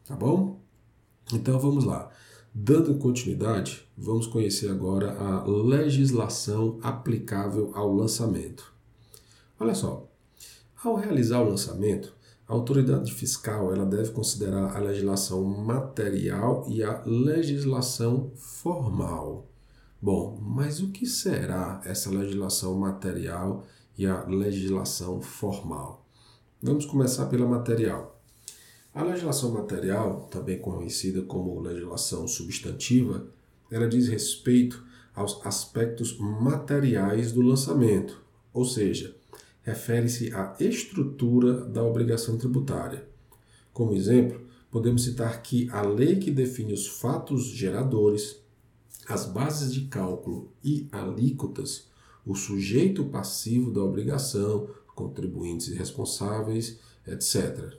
Tá 0.05 0.15
bom? 0.15 0.61
Então 1.33 1.57
vamos 1.59 1.83
lá. 1.83 2.11
Dando 2.53 2.95
continuidade, 2.95 3.87
vamos 3.97 4.27
conhecer 4.27 4.69
agora 4.69 5.13
a 5.13 5.43
legislação 5.45 6.79
aplicável 6.83 7.71
ao 7.73 7.93
lançamento. 7.93 8.72
Olha 9.59 9.75
só, 9.75 10.07
ao 10.83 10.95
realizar 10.95 11.41
o 11.41 11.49
lançamento, 11.49 12.13
a 12.47 12.53
autoridade 12.53 13.13
fiscal 13.13 13.73
ela 13.73 13.85
deve 13.85 14.11
considerar 14.11 14.75
a 14.75 14.79
legislação 14.79 15.43
material 15.43 16.65
e 16.67 16.83
a 16.83 17.01
legislação 17.05 18.31
formal. 18.35 19.47
Bom, 20.01 20.37
mas 20.41 20.81
o 20.81 20.89
que 20.91 21.05
será 21.05 21.81
essa 21.85 22.09
legislação 22.09 22.75
material 22.75 23.63
e 23.97 24.05
a 24.05 24.25
legislação 24.25 25.21
formal? 25.21 26.05
Vamos 26.61 26.85
começar 26.85 27.27
pela 27.27 27.47
material. 27.47 28.21
A 28.93 29.01
legislação 29.01 29.51
material, 29.51 30.27
também 30.29 30.59
conhecida 30.59 31.21
como 31.21 31.59
legislação 31.61 32.27
substantiva, 32.27 33.25
ela 33.71 33.87
diz 33.87 34.07
respeito 34.07 34.85
aos 35.15 35.43
aspectos 35.45 36.17
materiais 36.19 37.31
do 37.31 37.41
lançamento, 37.41 38.21
ou 38.53 38.65
seja, 38.65 39.15
refere-se 39.63 40.33
à 40.33 40.55
estrutura 40.59 41.65
da 41.65 41.83
obrigação 41.83 42.37
tributária. 42.37 43.07
Como 43.71 43.93
exemplo, 43.93 44.41
podemos 44.69 45.03
citar 45.03 45.41
que 45.41 45.69
a 45.71 45.81
lei 45.81 46.17
que 46.17 46.29
define 46.29 46.73
os 46.73 46.87
fatos 46.87 47.47
geradores, 47.47 48.39
as 49.07 49.25
bases 49.25 49.73
de 49.73 49.85
cálculo 49.85 50.51
e 50.63 50.87
alíquotas, 50.91 51.87
o 52.25 52.35
sujeito 52.35 53.05
passivo 53.05 53.71
da 53.71 53.83
obrigação, 53.83 54.69
contribuintes 54.95 55.69
responsáveis, 55.69 56.79
etc. 57.07 57.73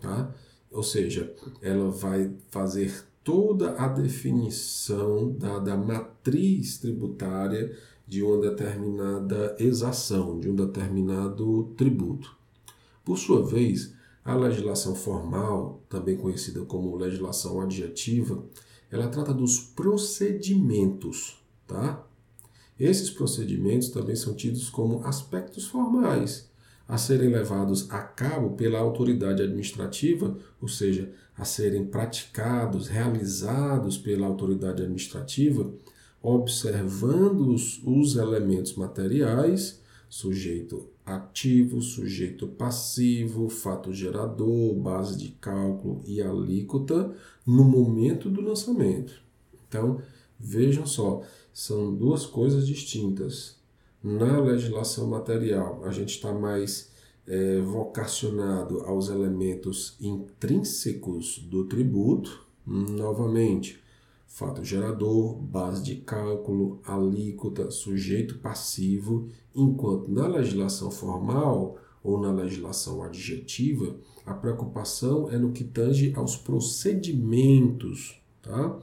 Tá? 0.00 0.34
Ou 0.70 0.82
seja, 0.82 1.34
ela 1.60 1.90
vai 1.90 2.32
fazer 2.48 3.04
toda 3.24 3.72
a 3.72 3.88
definição 3.88 5.32
da, 5.32 5.58
da 5.58 5.76
matriz 5.76 6.78
tributária 6.78 7.76
de 8.10 8.24
uma 8.24 8.40
determinada 8.40 9.54
exação, 9.56 10.40
de 10.40 10.50
um 10.50 10.56
determinado 10.56 11.72
tributo. 11.76 12.36
Por 13.04 13.16
sua 13.16 13.46
vez, 13.46 13.94
a 14.24 14.34
legislação 14.34 14.96
formal, 14.96 15.80
também 15.88 16.16
conhecida 16.16 16.64
como 16.64 16.96
legislação 16.96 17.60
adjetiva, 17.60 18.44
ela 18.90 19.06
trata 19.06 19.32
dos 19.32 19.60
procedimentos, 19.60 21.40
tá? 21.68 22.04
Esses 22.76 23.10
procedimentos 23.10 23.90
também 23.90 24.16
são 24.16 24.34
tidos 24.34 24.68
como 24.68 25.06
aspectos 25.06 25.68
formais 25.68 26.50
a 26.88 26.98
serem 26.98 27.28
levados 27.28 27.88
a 27.92 28.00
cabo 28.00 28.56
pela 28.56 28.80
autoridade 28.80 29.40
administrativa, 29.40 30.36
ou 30.60 30.66
seja, 30.66 31.12
a 31.38 31.44
serem 31.44 31.84
praticados, 31.84 32.88
realizados 32.88 33.96
pela 33.96 34.26
autoridade 34.26 34.82
administrativa, 34.82 35.72
observando 36.22 37.48
os, 37.48 37.80
os 37.84 38.16
elementos 38.16 38.74
materiais, 38.74 39.80
sujeito 40.08 40.88
ativo, 41.04 41.80
sujeito 41.80 42.46
passivo, 42.46 43.48
fato 43.48 43.92
gerador, 43.92 44.74
base 44.74 45.16
de 45.16 45.30
cálculo 45.40 46.02
e 46.06 46.20
alíquota 46.20 47.14
no 47.46 47.64
momento 47.64 48.28
do 48.28 48.40
lançamento. 48.40 49.22
Então, 49.68 50.00
vejam 50.38 50.86
só, 50.86 51.22
são 51.52 51.94
duas 51.94 52.26
coisas 52.26 52.66
distintas. 52.66 53.58
Na 54.02 54.40
legislação 54.40 55.06
material, 55.06 55.84
a 55.84 55.90
gente 55.90 56.10
está 56.10 56.32
mais 56.32 56.90
é, 57.26 57.60
vocacionado 57.60 58.80
aos 58.80 59.08
elementos 59.08 59.96
intrínsecos 60.00 61.38
do 61.38 61.64
tributo, 61.64 62.46
novamente, 62.66 63.79
fato 64.30 64.64
gerador, 64.64 65.34
base 65.34 65.82
de 65.82 65.96
cálculo, 65.96 66.80
alíquota, 66.84 67.68
sujeito 67.68 68.38
passivo, 68.38 69.28
enquanto 69.52 70.08
na 70.08 70.28
legislação 70.28 70.88
formal 70.88 71.76
ou 72.02 72.18
na 72.18 72.30
legislação 72.30 73.02
adjetiva, 73.02 73.96
a 74.24 74.32
preocupação 74.32 75.28
é 75.30 75.36
no 75.36 75.50
que 75.50 75.64
tange 75.64 76.14
aos 76.16 76.36
procedimentos, 76.36 78.22
tá? 78.40 78.78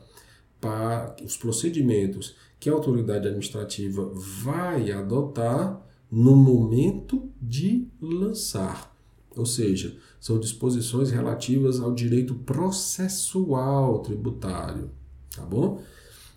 Para 0.60 1.16
os 1.24 1.38
procedimentos 1.38 2.36
que 2.60 2.70
a 2.70 2.74
autoridade 2.74 3.26
administrativa 3.28 4.12
vai 4.14 4.92
adotar 4.92 5.82
no 6.12 6.36
momento 6.36 7.32
de 7.42 7.88
lançar. 8.02 8.94
Ou 9.36 9.46
seja, 9.46 9.98
são 10.20 10.40
disposições 10.40 11.10
relativas 11.10 11.80
ao 11.80 11.94
direito 11.94 12.36
processual 12.36 14.00
tributário, 14.00 14.92
tá 15.38 15.46
bom? 15.46 15.82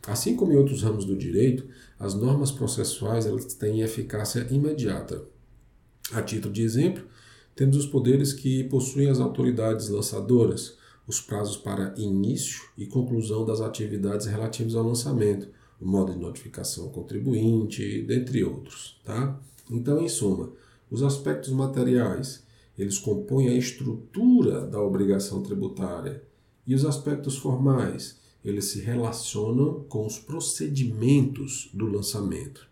Assim 0.07 0.37
como 0.37 0.52
em 0.52 0.57
outros 0.57 0.83
ramos 0.83 1.04
do 1.04 1.16
direito, 1.16 1.66
as 1.99 2.14
normas 2.14 2.50
processuais 2.50 3.26
elas 3.26 3.54
têm 3.54 3.80
eficácia 3.80 4.47
imediata. 4.50 5.23
A 6.12 6.23
título 6.23 6.52
de 6.52 6.62
exemplo, 6.62 7.04
temos 7.54 7.76
os 7.76 7.87
poderes 7.87 8.33
que 8.33 8.64
possuem 8.64 9.11
as 9.11 9.21
autoridades 9.21 9.88
lançadoras, 9.88 10.78
os 11.07 11.21
prazos 11.21 11.57
para 11.57 11.95
início 11.97 12.62
e 12.76 12.87
conclusão 12.87 13.45
das 13.45 13.61
atividades 13.61 14.26
relativas 14.26 14.75
ao 14.75 14.87
lançamento, 14.87 15.49
o 15.80 15.87
modo 15.87 16.12
de 16.12 16.19
notificação 16.19 16.85
ao 16.85 16.90
contribuinte, 16.90 18.02
dentre 18.02 18.45
outros. 18.45 19.00
Tá? 19.04 19.38
Então, 19.71 20.00
em 20.00 20.09
suma, 20.09 20.52
os 20.90 21.02
aspectos 21.02 21.50
materiais, 21.50 22.45
eles 22.78 22.99
compõem 22.99 23.49
a 23.49 23.54
estrutura 23.54 24.66
da 24.66 24.80
obrigação 24.80 25.42
tributária 25.42 26.23
e 26.66 26.75
os 26.75 26.85
aspectos 26.85 27.37
formais, 27.37 28.20
eles 28.44 28.66
se 28.66 28.80
relacionam 28.80 29.85
com 29.88 30.06
os 30.06 30.18
procedimentos 30.18 31.70
do 31.75 31.87
lançamento. 31.87 32.68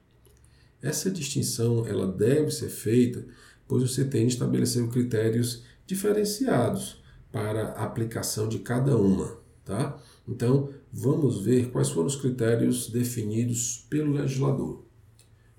Essa 0.80 1.10
distinção 1.10 1.86
ela 1.86 2.06
deve 2.06 2.50
ser 2.50 2.68
feita, 2.68 3.26
pois 3.66 3.82
o 3.82 3.88
CTN 3.88 4.28
estabeleceu 4.28 4.88
critérios 4.88 5.64
diferenciados 5.86 7.02
para 7.30 7.72
a 7.72 7.84
aplicação 7.84 8.48
de 8.48 8.60
cada 8.60 8.96
uma, 8.96 9.38
tá? 9.64 10.00
Então, 10.26 10.70
vamos 10.92 11.40
ver 11.40 11.70
quais 11.70 11.90
foram 11.90 12.06
os 12.06 12.16
critérios 12.16 12.88
definidos 12.88 13.86
pelo 13.90 14.12
legislador. 14.12 14.84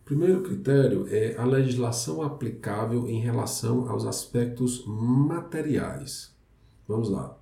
primeiro 0.05 0.41
critério 0.41 1.07
é 1.07 1.35
a 1.37 1.45
legislação 1.45 2.23
aplicável 2.23 3.07
em 3.07 3.19
relação 3.19 3.87
aos 3.89 4.05
aspectos 4.05 4.83
materiais. 4.87 6.33
Vamos 6.87 7.09
lá. 7.09 7.39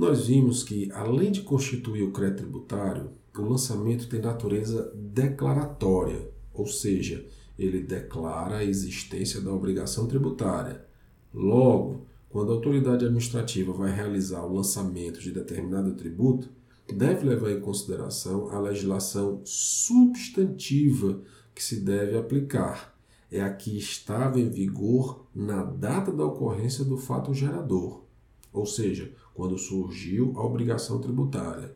Nós 0.00 0.28
vimos 0.28 0.62
que, 0.62 0.90
além 0.92 1.30
de 1.30 1.42
constituir 1.42 2.02
o 2.04 2.10
crédito 2.10 2.38
tributário, 2.38 3.10
o 3.36 3.42
lançamento 3.42 4.08
tem 4.08 4.18
natureza 4.18 4.90
declaratória, 4.96 6.30
ou 6.54 6.66
seja, 6.66 7.26
ele 7.58 7.82
declara 7.82 8.56
a 8.56 8.64
existência 8.64 9.42
da 9.42 9.52
obrigação 9.52 10.06
tributária. 10.06 10.86
Logo, 11.34 12.06
quando 12.30 12.50
a 12.50 12.54
autoridade 12.54 13.04
administrativa 13.04 13.74
vai 13.74 13.94
realizar 13.94 14.42
o 14.42 14.54
lançamento 14.54 15.20
de 15.20 15.32
determinado 15.32 15.92
tributo, 15.92 16.48
deve 16.90 17.28
levar 17.28 17.50
em 17.50 17.60
consideração 17.60 18.48
a 18.48 18.58
legislação 18.58 19.42
substantiva 19.44 21.20
que 21.54 21.62
se 21.62 21.78
deve 21.78 22.16
aplicar. 22.16 22.98
É 23.30 23.42
a 23.42 23.52
que 23.52 23.76
estava 23.76 24.40
em 24.40 24.48
vigor 24.48 25.26
na 25.34 25.62
data 25.62 26.10
da 26.10 26.24
ocorrência 26.24 26.86
do 26.86 26.96
fato 26.96 27.34
gerador, 27.34 28.08
ou 28.50 28.64
seja, 28.64 29.12
quando 29.40 29.56
surgiu 29.56 30.34
a 30.36 30.44
obrigação 30.44 31.00
tributária. 31.00 31.74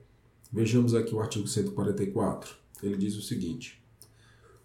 Vejamos 0.53 0.95
aqui 0.95 1.15
o 1.15 1.21
artigo 1.21 1.49
144. 1.49 2.55
Ele 2.83 2.95
diz 2.95 3.17
o 3.17 3.23
seguinte: 3.23 3.83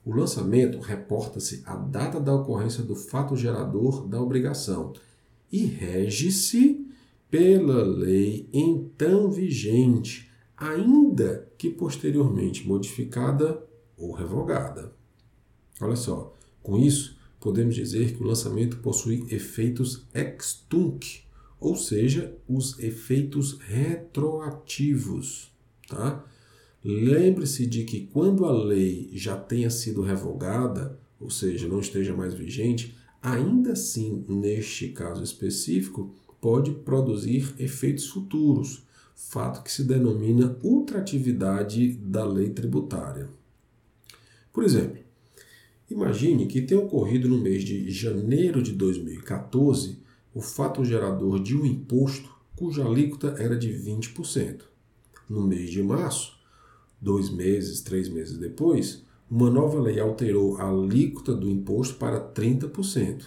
O 0.03 0.13
lançamento 0.13 0.81
reporta-se 0.81 1.63
à 1.65 1.77
data 1.77 2.19
da 2.19 2.35
ocorrência 2.35 2.83
do 2.83 2.97
fato 2.97 3.37
gerador 3.37 4.05
da 4.05 4.21
obrigação 4.21 4.91
e 5.49 5.63
rege-se 5.63 6.85
pela 7.31 7.81
lei 7.83 8.49
então 8.51 9.31
vigente 9.31 10.29
ainda 10.57 11.47
que 11.57 11.69
posteriormente 11.69 12.67
modificada 12.67 13.63
ou 13.95 14.11
revogada. 14.11 14.91
Olha 15.79 15.95
só, 15.95 16.35
com 16.61 16.77
isso, 16.77 17.17
podemos 17.39 17.75
dizer 17.75 18.13
que 18.13 18.21
o 18.21 18.27
lançamento 18.27 18.79
possui 18.79 19.25
efeitos 19.29 20.05
ex 20.13 20.65
tunc, 20.67 21.28
ou 21.59 21.75
seja, 21.75 22.35
os 22.47 22.79
efeitos 22.79 23.59
retroativos. 23.59 25.51
Tá? 25.87 26.23
Lembre-se 26.83 27.65
de 27.65 27.83
que 27.83 28.07
quando 28.07 28.45
a 28.45 28.51
lei 28.51 29.09
já 29.13 29.35
tenha 29.35 29.69
sido 29.69 30.01
revogada, 30.01 30.97
ou 31.19 31.29
seja, 31.29 31.67
não 31.67 31.79
esteja 31.79 32.15
mais 32.15 32.33
vigente, 32.33 32.95
ainda 33.21 33.73
assim, 33.73 34.23
neste 34.29 34.89
caso 34.89 35.21
específico, 35.21 36.15
pode 36.39 36.71
produzir 36.71 37.53
efeitos 37.59 38.07
futuros, 38.07 38.83
fato 39.13 39.61
que 39.61 39.71
se 39.71 39.83
denomina 39.83 40.57
ultratividade 40.63 41.91
da 41.91 42.23
lei 42.23 42.51
tributária. 42.51 43.27
Por 44.53 44.63
exemplo, 44.63 44.99
imagine 45.91 46.47
que 46.47 46.61
tenha 46.61 46.79
ocorrido 46.79 47.27
no 47.27 47.37
mês 47.37 47.63
de 47.65 47.91
janeiro 47.91 48.63
de 48.63 48.71
2014 48.71 49.98
o 50.33 50.41
fato 50.41 50.85
gerador 50.85 51.41
de 51.41 51.55
um 51.55 51.65
imposto 51.65 52.29
cuja 52.55 52.85
alíquota 52.85 53.35
era 53.39 53.57
de 53.57 53.69
20%. 53.69 54.61
No 55.29 55.41
mês 55.41 55.69
de 55.69 55.81
março, 55.81 56.37
dois 57.01 57.29
meses, 57.29 57.81
três 57.81 58.09
meses 58.09 58.37
depois, 58.37 59.05
uma 59.29 59.49
nova 59.49 59.79
lei 59.79 59.99
alterou 59.99 60.57
a 60.57 60.67
alíquota 60.67 61.33
do 61.33 61.49
imposto 61.49 61.95
para 61.95 62.19
30%. 62.19 63.25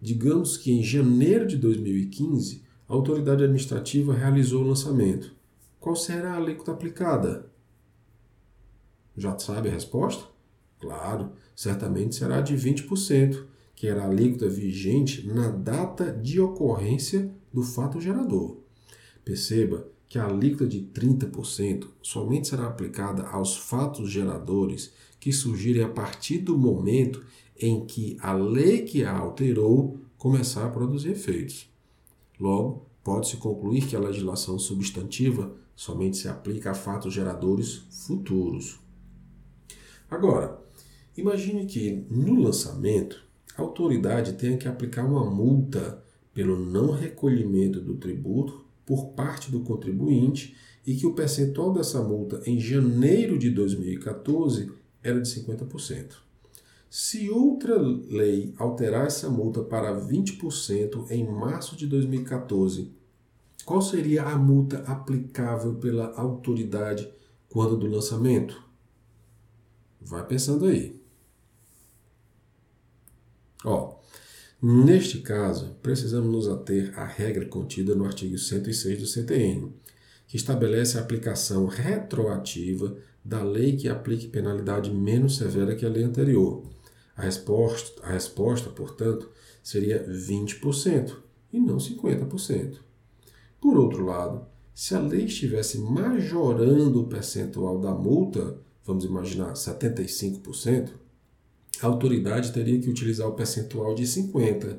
Digamos 0.00 0.56
que 0.56 0.70
em 0.70 0.82
janeiro 0.82 1.46
de 1.46 1.56
2015 1.56 2.62
a 2.88 2.92
autoridade 2.92 3.42
administrativa 3.42 4.14
realizou 4.14 4.62
o 4.62 4.68
lançamento. 4.68 5.34
Qual 5.80 5.96
será 5.96 6.34
a 6.34 6.36
alíquota 6.36 6.72
aplicada? 6.72 7.50
Já 9.16 9.38
sabe 9.38 9.68
a 9.68 9.72
resposta? 9.72 10.24
Claro, 10.78 11.32
certamente 11.56 12.14
será 12.14 12.40
de 12.40 12.54
20%, 12.54 13.44
que 13.84 13.88
era 13.88 14.04
a 14.04 14.08
alíquota 14.08 14.48
vigente 14.48 15.26
na 15.26 15.50
data 15.50 16.10
de 16.10 16.40
ocorrência 16.40 17.30
do 17.52 17.62
fato 17.62 18.00
gerador. 18.00 18.56
Perceba 19.22 19.86
que 20.08 20.18
a 20.18 20.24
alíquota 20.24 20.66
de 20.66 20.80
30% 20.80 21.88
somente 22.00 22.48
será 22.48 22.66
aplicada 22.66 23.24
aos 23.24 23.58
fatos 23.58 24.10
geradores 24.10 24.90
que 25.20 25.30
surgirem 25.34 25.82
a 25.82 25.88
partir 25.90 26.38
do 26.38 26.56
momento 26.56 27.22
em 27.60 27.84
que 27.84 28.16
a 28.22 28.32
lei 28.32 28.80
que 28.84 29.04
a 29.04 29.14
alterou 29.14 29.98
começar 30.16 30.64
a 30.64 30.70
produzir 30.70 31.10
efeitos. 31.10 31.70
Logo, 32.40 32.86
pode-se 33.04 33.36
concluir 33.36 33.86
que 33.86 33.94
a 33.94 34.00
legislação 34.00 34.58
substantiva 34.58 35.54
somente 35.76 36.16
se 36.16 36.26
aplica 36.26 36.70
a 36.70 36.74
fatos 36.74 37.12
geradores 37.12 37.82
futuros. 38.06 38.80
Agora, 40.10 40.58
imagine 41.18 41.66
que 41.66 42.06
no 42.08 42.40
lançamento 42.40 43.22
a 43.56 43.62
autoridade 43.62 44.34
tenha 44.34 44.56
que 44.56 44.68
aplicar 44.68 45.04
uma 45.04 45.24
multa 45.24 46.02
pelo 46.32 46.58
não 46.58 46.90
recolhimento 46.90 47.80
do 47.80 47.94
tributo 47.96 48.64
por 48.84 49.10
parte 49.10 49.50
do 49.50 49.60
contribuinte 49.60 50.56
e 50.86 50.94
que 50.94 51.06
o 51.06 51.14
percentual 51.14 51.72
dessa 51.72 52.02
multa 52.02 52.42
em 52.44 52.58
janeiro 52.58 53.38
de 53.38 53.50
2014 53.50 54.70
era 55.02 55.20
de 55.20 55.28
50%. 55.28 56.16
Se 56.90 57.28
outra 57.30 57.76
lei 57.76 58.54
alterar 58.56 59.06
essa 59.06 59.28
multa 59.28 59.62
para 59.62 60.00
20% 60.00 61.10
em 61.10 61.26
março 61.26 61.76
de 61.76 61.86
2014, 61.86 62.92
qual 63.64 63.80
seria 63.80 64.24
a 64.24 64.36
multa 64.36 64.78
aplicável 64.86 65.74
pela 65.74 66.14
autoridade 66.14 67.10
quando 67.48 67.76
do 67.76 67.86
lançamento? 67.86 68.62
Vai 70.00 70.26
pensando 70.26 70.66
aí. 70.66 71.03
Ó, 73.64 74.00
neste 74.60 75.18
caso, 75.18 75.76
precisamos 75.82 76.30
nos 76.30 76.48
ater 76.48 76.92
à 76.98 77.04
regra 77.04 77.46
contida 77.46 77.94
no 77.94 78.04
artigo 78.04 78.36
106 78.36 79.00
do 79.00 79.06
CTN, 79.06 79.72
que 80.28 80.36
estabelece 80.36 80.98
a 80.98 81.00
aplicação 81.00 81.66
retroativa 81.66 82.96
da 83.24 83.42
lei 83.42 83.76
que 83.76 83.88
aplique 83.88 84.28
penalidade 84.28 84.90
menos 84.90 85.36
severa 85.36 85.74
que 85.74 85.86
a 85.86 85.88
lei 85.88 86.04
anterior 86.04 86.62
a 87.16 87.22
resposta, 87.22 88.02
a 88.02 88.10
resposta, 88.10 88.70
portanto, 88.70 89.30
seria 89.62 90.04
20% 90.04 91.16
e 91.52 91.60
não 91.60 91.76
50%. 91.76 92.78
Por 93.60 93.78
outro 93.78 94.04
lado, 94.04 94.46
se 94.74 94.94
a 94.94 95.00
lei 95.00 95.24
estivesse 95.24 95.78
majorando 95.78 97.00
o 97.00 97.06
percentual 97.06 97.78
da 97.78 97.94
multa, 97.94 98.58
vamos 98.84 99.04
imaginar 99.04 99.52
75%, 99.52 100.90
a 101.84 101.88
autoridade 101.88 102.50
teria 102.50 102.80
que 102.80 102.88
utilizar 102.88 103.28
o 103.28 103.34
percentual 103.34 103.94
de 103.94 104.04
50%, 104.04 104.78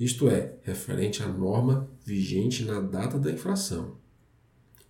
isto 0.00 0.28
é, 0.28 0.54
referente 0.62 1.22
à 1.22 1.28
norma 1.28 1.88
vigente 2.04 2.64
na 2.64 2.80
data 2.80 3.18
da 3.18 3.30
infração. 3.30 3.96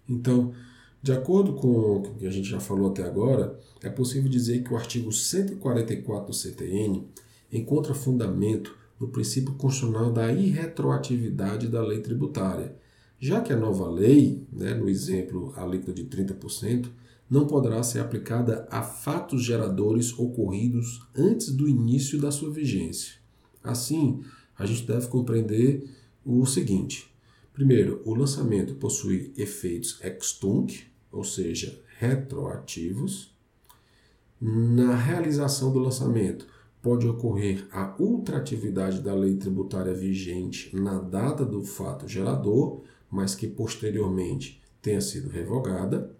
Então, 0.08 0.54
de 1.02 1.12
acordo 1.12 1.54
com 1.54 1.68
o 1.68 2.14
que 2.14 2.26
a 2.26 2.30
gente 2.30 2.48
já 2.48 2.60
falou 2.60 2.90
até 2.90 3.02
agora, 3.02 3.58
é 3.82 3.90
possível 3.90 4.30
dizer 4.30 4.62
que 4.62 4.72
o 4.72 4.76
artigo 4.76 5.12
144 5.12 6.28
do 6.28 6.32
CTN 6.32 7.06
encontra 7.52 7.92
fundamento 7.92 8.74
no 8.98 9.08
princípio 9.08 9.54
constitucional 9.54 10.12
da 10.12 10.32
irretroatividade 10.32 11.68
da 11.68 11.82
lei 11.82 12.00
tributária, 12.00 12.74
já 13.18 13.40
que 13.40 13.52
a 13.52 13.56
nova 13.56 13.90
lei, 13.90 14.46
né, 14.50 14.72
no 14.72 14.88
exemplo 14.88 15.52
a 15.56 15.62
alíquota 15.62 15.92
de 15.92 16.04
30%, 16.04 16.88
não 17.30 17.46
poderá 17.46 17.80
ser 17.82 18.00
aplicada 18.00 18.66
a 18.70 18.82
fatos 18.82 19.44
geradores 19.44 20.12
ocorridos 20.18 21.06
antes 21.14 21.52
do 21.52 21.68
início 21.68 22.20
da 22.20 22.32
sua 22.32 22.50
vigência. 22.50 23.14
Assim, 23.62 24.22
a 24.58 24.66
gente 24.66 24.84
deve 24.84 25.06
compreender 25.06 25.88
o 26.24 26.44
seguinte: 26.44 27.14
primeiro, 27.52 28.02
o 28.04 28.14
lançamento 28.14 28.74
possui 28.74 29.32
efeitos 29.36 30.00
ex 30.02 30.32
tunc, 30.32 30.82
ou 31.12 31.22
seja, 31.22 31.80
retroativos. 31.98 33.32
Na 34.40 34.96
realização 34.96 35.72
do 35.72 35.78
lançamento, 35.78 36.46
pode 36.82 37.06
ocorrer 37.06 37.66
a 37.70 37.94
ultratividade 37.98 39.00
da 39.02 39.14
lei 39.14 39.36
tributária 39.36 39.94
vigente 39.94 40.74
na 40.74 40.98
data 40.98 41.44
do 41.44 41.62
fato 41.62 42.08
gerador, 42.08 42.82
mas 43.10 43.34
que 43.34 43.46
posteriormente 43.46 44.62
tenha 44.80 45.00
sido 45.00 45.28
revogada. 45.28 46.16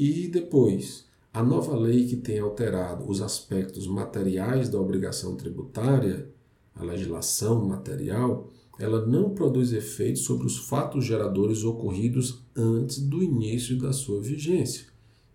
E 0.00 0.28
depois, 0.28 1.06
a 1.34 1.42
nova 1.42 1.76
lei 1.76 2.06
que 2.06 2.14
tenha 2.14 2.44
alterado 2.44 3.10
os 3.10 3.20
aspectos 3.20 3.88
materiais 3.88 4.68
da 4.68 4.80
obrigação 4.80 5.34
tributária, 5.34 6.30
a 6.72 6.84
legislação 6.84 7.66
material, 7.66 8.48
ela 8.78 9.04
não 9.04 9.30
produz 9.30 9.72
efeitos 9.72 10.22
sobre 10.22 10.46
os 10.46 10.56
fatos 10.56 11.04
geradores 11.04 11.64
ocorridos 11.64 12.44
antes 12.54 13.00
do 13.00 13.24
início 13.24 13.76
da 13.76 13.92
sua 13.92 14.20
vigência. 14.20 14.86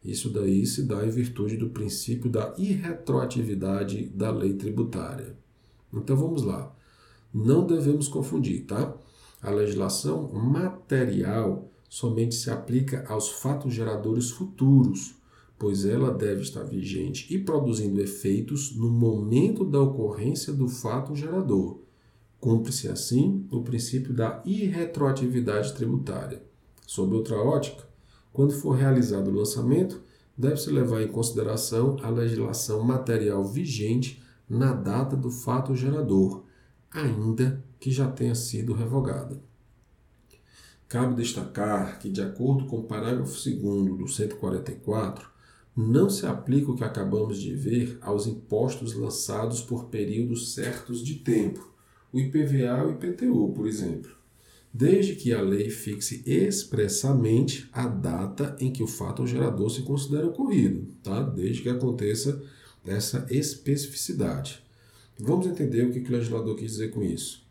Isso 0.02 0.30
daí 0.30 0.66
se 0.66 0.84
dá 0.84 1.06
em 1.06 1.10
virtude 1.10 1.58
do 1.58 1.70
princípio 1.70 2.32
da 2.32 2.56
irretroatividade 2.58 4.06
da 4.16 4.32
lei 4.32 4.54
tributária. 4.54 5.36
Então 5.94 6.16
vamos 6.16 6.42
lá. 6.42 6.74
Não 7.34 7.68
devemos 7.68 8.08
confundir, 8.08 8.64
tá? 8.64 8.96
A 9.42 9.52
legislação 9.52 10.32
material 10.32 11.70
somente 11.94 12.34
se 12.34 12.50
aplica 12.50 13.06
aos 13.08 13.30
fatos 13.30 13.72
geradores 13.72 14.32
futuros, 14.32 15.14
pois 15.60 15.86
ela 15.86 16.10
deve 16.10 16.42
estar 16.42 16.64
vigente 16.64 17.32
e 17.32 17.38
produzindo 17.38 18.02
efeitos 18.02 18.76
no 18.76 18.90
momento 18.90 19.64
da 19.64 19.80
ocorrência 19.80 20.52
do 20.52 20.68
fato 20.68 21.16
gerador. 21.16 21.82
Cumpre-se 22.40 22.88
assim 22.88 23.46
o 23.52 23.62
princípio 23.62 24.12
da 24.12 24.42
irretroatividade 24.44 25.76
tributária. 25.76 26.42
Sob 26.88 27.14
outra 27.14 27.38
ótica, 27.38 27.88
quando 28.34 28.54
for 28.54 28.72
realizado 28.72 29.28
o 29.28 29.36
lançamento, 29.36 30.02
deve-se 30.36 30.72
levar 30.72 31.04
em 31.04 31.08
consideração 31.10 31.98
a 32.02 32.10
legislação 32.10 32.82
material 32.82 33.46
vigente 33.46 34.20
na 34.50 34.74
data 34.74 35.16
do 35.16 35.30
fato 35.30 35.76
gerador, 35.76 36.42
ainda 36.90 37.64
que 37.80 37.92
já 37.92 38.10
tenha 38.10 38.34
sido 38.34 38.74
revogada. 38.74 39.53
Cabe 40.94 41.16
destacar 41.16 41.98
que, 41.98 42.08
de 42.08 42.22
acordo 42.22 42.68
com 42.68 42.78
o 42.78 42.84
parágrafo 42.84 43.34
2 43.34 43.98
do 43.98 44.08
144, 44.08 45.28
não 45.76 46.08
se 46.08 46.24
aplica 46.24 46.70
o 46.70 46.76
que 46.76 46.84
acabamos 46.84 47.42
de 47.42 47.52
ver 47.56 47.98
aos 48.00 48.28
impostos 48.28 48.94
lançados 48.94 49.60
por 49.60 49.86
períodos 49.86 50.54
certos 50.54 51.04
de 51.04 51.16
tempo, 51.16 51.68
o 52.12 52.20
IPVA 52.20 52.78
e 52.78 52.86
o 52.86 52.92
IPTU, 52.92 53.54
por 53.56 53.66
exemplo, 53.66 54.12
desde 54.72 55.16
que 55.16 55.34
a 55.34 55.42
lei 55.42 55.72
fixe 55.72 56.22
expressamente 56.28 57.68
a 57.74 57.88
data 57.88 58.56
em 58.60 58.72
que 58.72 58.84
o 58.84 58.88
fato 58.88 59.26
gerador 59.26 59.72
se 59.72 59.82
considera 59.82 60.28
ocorrido, 60.28 60.94
tá? 61.02 61.24
desde 61.24 61.64
que 61.64 61.70
aconteça 61.70 62.40
essa 62.86 63.26
especificidade. 63.32 64.62
Vamos 65.20 65.48
entender 65.48 65.88
o 65.88 65.92
que 65.92 66.08
o 66.08 66.12
legislador 66.16 66.56
quis 66.56 66.74
dizer 66.74 66.92
com 66.92 67.02
isso. 67.02 67.43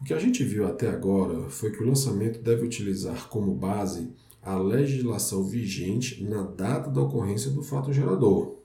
O 0.00 0.04
que 0.04 0.14
a 0.14 0.18
gente 0.18 0.44
viu 0.44 0.66
até 0.66 0.88
agora 0.88 1.48
foi 1.50 1.72
que 1.72 1.82
o 1.82 1.86
lançamento 1.86 2.40
deve 2.40 2.64
utilizar 2.64 3.28
como 3.28 3.54
base 3.54 4.10
a 4.40 4.56
legislação 4.56 5.42
vigente 5.44 6.22
na 6.22 6.42
data 6.42 6.88
da 6.88 7.02
ocorrência 7.02 7.50
do 7.50 7.62
fato 7.62 7.92
gerador, 7.92 8.56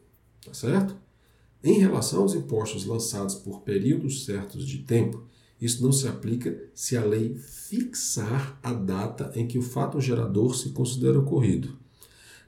tá 0.45 0.53
certo? 0.53 0.95
Em 1.63 1.79
relação 1.79 2.21
aos 2.21 2.35
impostos 2.35 2.85
lançados 2.85 3.35
por 3.35 3.61
períodos 3.61 4.25
certos 4.25 4.67
de 4.67 4.79
tempo, 4.79 5.23
isso 5.59 5.81
não 5.81 5.91
se 5.91 6.07
aplica 6.07 6.61
se 6.75 6.95
a 6.95 7.03
lei 7.03 7.35
fixar 7.35 8.59
a 8.61 8.73
data 8.73 9.31
em 9.33 9.47
que 9.47 9.57
o 9.57 9.61
fato 9.61 9.99
gerador 9.99 10.55
se 10.55 10.69
considera 10.69 11.19
ocorrido. 11.19 11.77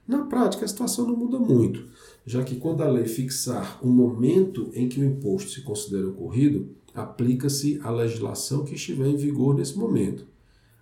Na 0.06 0.24
prática, 0.26 0.64
a 0.64 0.68
situação 0.68 1.06
não 1.06 1.16
muda 1.16 1.38
muito, 1.38 1.88
já 2.24 2.44
que 2.44 2.56
quando 2.56 2.82
a 2.82 2.88
lei 2.88 3.06
fixar 3.06 3.84
o 3.84 3.88
momento 3.88 4.70
em 4.72 4.88
que 4.88 5.00
o 5.00 5.04
imposto 5.04 5.50
se 5.50 5.62
considera 5.62 6.08
ocorrido, 6.08 6.76
aplica-se 6.96 7.78
a 7.82 7.90
legislação 7.90 8.64
que 8.64 8.74
estiver 8.74 9.06
em 9.06 9.16
vigor 9.16 9.54
nesse 9.54 9.78
momento. 9.78 10.26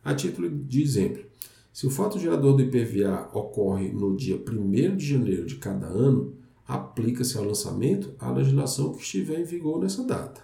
A 0.03 0.15
título 0.15 0.49
de 0.49 0.83
exemplo, 0.83 1.25
se 1.73 1.87
o 1.87 1.91
fato 1.91 2.19
gerador 2.19 2.57
do 2.57 2.63
IPVA 2.63 3.31
ocorre 3.35 3.91
no 3.91 4.17
dia 4.17 4.37
1 4.37 4.97
de 4.97 5.07
janeiro 5.07 5.45
de 5.45 5.57
cada 5.57 5.87
ano, 5.87 6.35
aplica-se 6.67 7.37
ao 7.37 7.45
lançamento 7.45 8.15
a 8.19 8.31
legislação 8.31 8.93
que 8.93 9.03
estiver 9.03 9.41
em 9.41 9.45
vigor 9.45 9.81
nessa 9.81 10.05
data. 10.05 10.43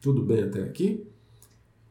Tudo 0.00 0.22
bem 0.22 0.44
até 0.44 0.62
aqui? 0.62 1.06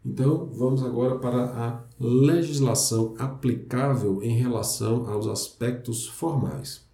Então, 0.05 0.49
vamos 0.51 0.83
agora 0.83 1.17
para 1.17 1.43
a 1.45 1.83
legislação 1.99 3.15
aplicável 3.17 4.21
em 4.21 4.37
relação 4.37 5.09
aos 5.09 5.27
aspectos 5.27 6.07
formais. 6.07 6.85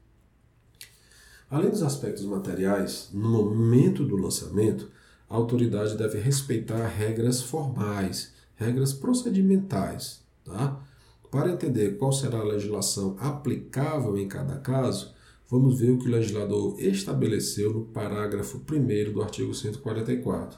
Além 1.50 1.72
dos 1.72 1.82
aspectos 1.82 2.24
materiais, 2.26 3.10
no 3.12 3.30
momento 3.30 4.06
do 4.06 4.16
lançamento, 4.16 4.90
a 5.30 5.36
autoridade 5.36 5.96
deve 5.96 6.18
respeitar 6.20 6.88
regras 6.88 7.42
formais, 7.42 8.34
regras 8.56 8.92
procedimentais. 8.92 10.22
Tá? 10.44 10.82
Para 11.30 11.52
entender 11.52 11.98
qual 11.98 12.12
será 12.12 12.40
a 12.40 12.44
legislação 12.44 13.16
aplicável 13.20 14.18
em 14.18 14.28
cada 14.28 14.58
caso, 14.58 15.14
vamos 15.48 15.80
ver 15.80 15.92
o 15.92 16.00
que 16.00 16.08
o 16.08 16.12
legislador 16.12 16.76
estabeleceu 16.80 17.72
no 17.72 17.86
parágrafo 17.86 18.58
1 18.58 19.14
do 19.14 19.22
artigo 19.22 19.54
144. 19.54 20.58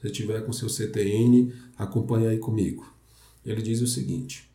Se 0.00 0.10
tiver 0.10 0.44
com 0.44 0.52
seu 0.52 0.68
CTN, 0.68 1.52
acompanhe 1.76 2.28
aí 2.28 2.38
comigo. 2.38 2.94
Ele 3.44 3.62
diz 3.62 3.80
o 3.80 3.86
seguinte: 3.86 4.48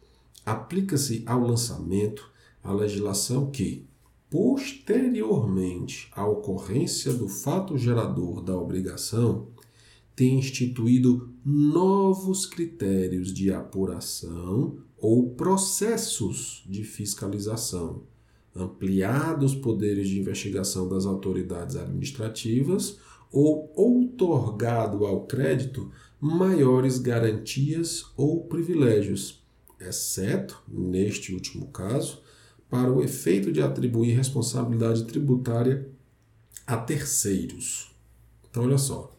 aplica-se 0.45 1.23
ao 1.25 1.41
lançamento 1.41 2.29
a 2.63 2.71
legislação 2.71 3.49
que, 3.49 3.88
posteriormente 4.29 6.07
à 6.11 6.27
ocorrência 6.27 7.11
do 7.11 7.27
fato 7.27 7.77
gerador 7.77 8.41
da 8.41 8.55
obrigação, 8.55 9.47
tem 10.15 10.37
instituído 10.37 11.29
novos 11.43 12.45
critérios 12.45 13.33
de 13.33 13.51
apuração 13.51 14.77
ou 14.97 15.29
processos 15.29 16.63
de 16.67 16.83
fiscalização, 16.83 18.03
ampliado 18.55 19.45
os 19.45 19.55
poderes 19.55 20.09
de 20.09 20.19
investigação 20.19 20.89
das 20.89 21.05
autoridades 21.05 21.75
administrativas 21.75 22.99
ou 23.31 23.71
outorgado 23.75 25.05
ao 25.05 25.25
crédito 25.25 25.89
maiores 26.19 26.99
garantias 26.99 28.05
ou 28.17 28.43
privilégios, 28.43 29.41
exceto, 29.79 30.61
neste 30.67 31.33
último 31.33 31.67
caso, 31.67 32.21
para 32.69 32.91
o 32.91 33.01
efeito 33.01 33.51
de 33.51 33.61
atribuir 33.61 34.15
responsabilidade 34.15 35.05
tributária 35.05 35.89
a 36.67 36.77
terceiros. 36.77 37.91
Então, 38.49 38.63
olha 38.63 38.77
só. 38.77 39.15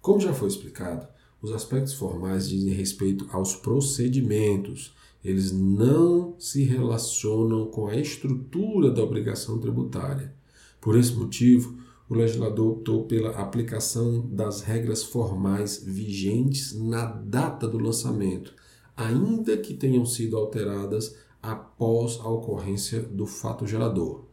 Como 0.00 0.20
já 0.20 0.32
foi 0.32 0.48
explicado, 0.48 1.06
os 1.40 1.52
aspectos 1.52 1.94
formais 1.94 2.48
dizem 2.48 2.72
respeito 2.72 3.26
aos 3.30 3.54
procedimentos. 3.54 4.94
Eles 5.24 5.52
não 5.52 6.34
se 6.38 6.64
relacionam 6.64 7.66
com 7.66 7.86
a 7.86 7.94
estrutura 7.94 8.90
da 8.90 9.02
obrigação 9.02 9.58
tributária. 9.58 10.34
Por 10.80 10.96
esse 10.96 11.12
motivo, 11.12 11.78
o 12.08 12.14
legislador 12.14 12.72
optou 12.72 13.04
pela 13.04 13.30
aplicação 13.30 14.26
das 14.30 14.62
regras 14.62 15.02
formais 15.02 15.82
vigentes 15.84 16.74
na 16.74 17.04
data 17.04 17.68
do 17.68 17.78
lançamento, 17.78 18.54
ainda 18.96 19.56
que 19.56 19.74
tenham 19.74 20.06
sido 20.06 20.36
alteradas 20.36 21.14
após 21.42 22.18
a 22.20 22.28
ocorrência 22.28 23.00
do 23.00 23.26
fato 23.26 23.66
gerador. 23.66 24.24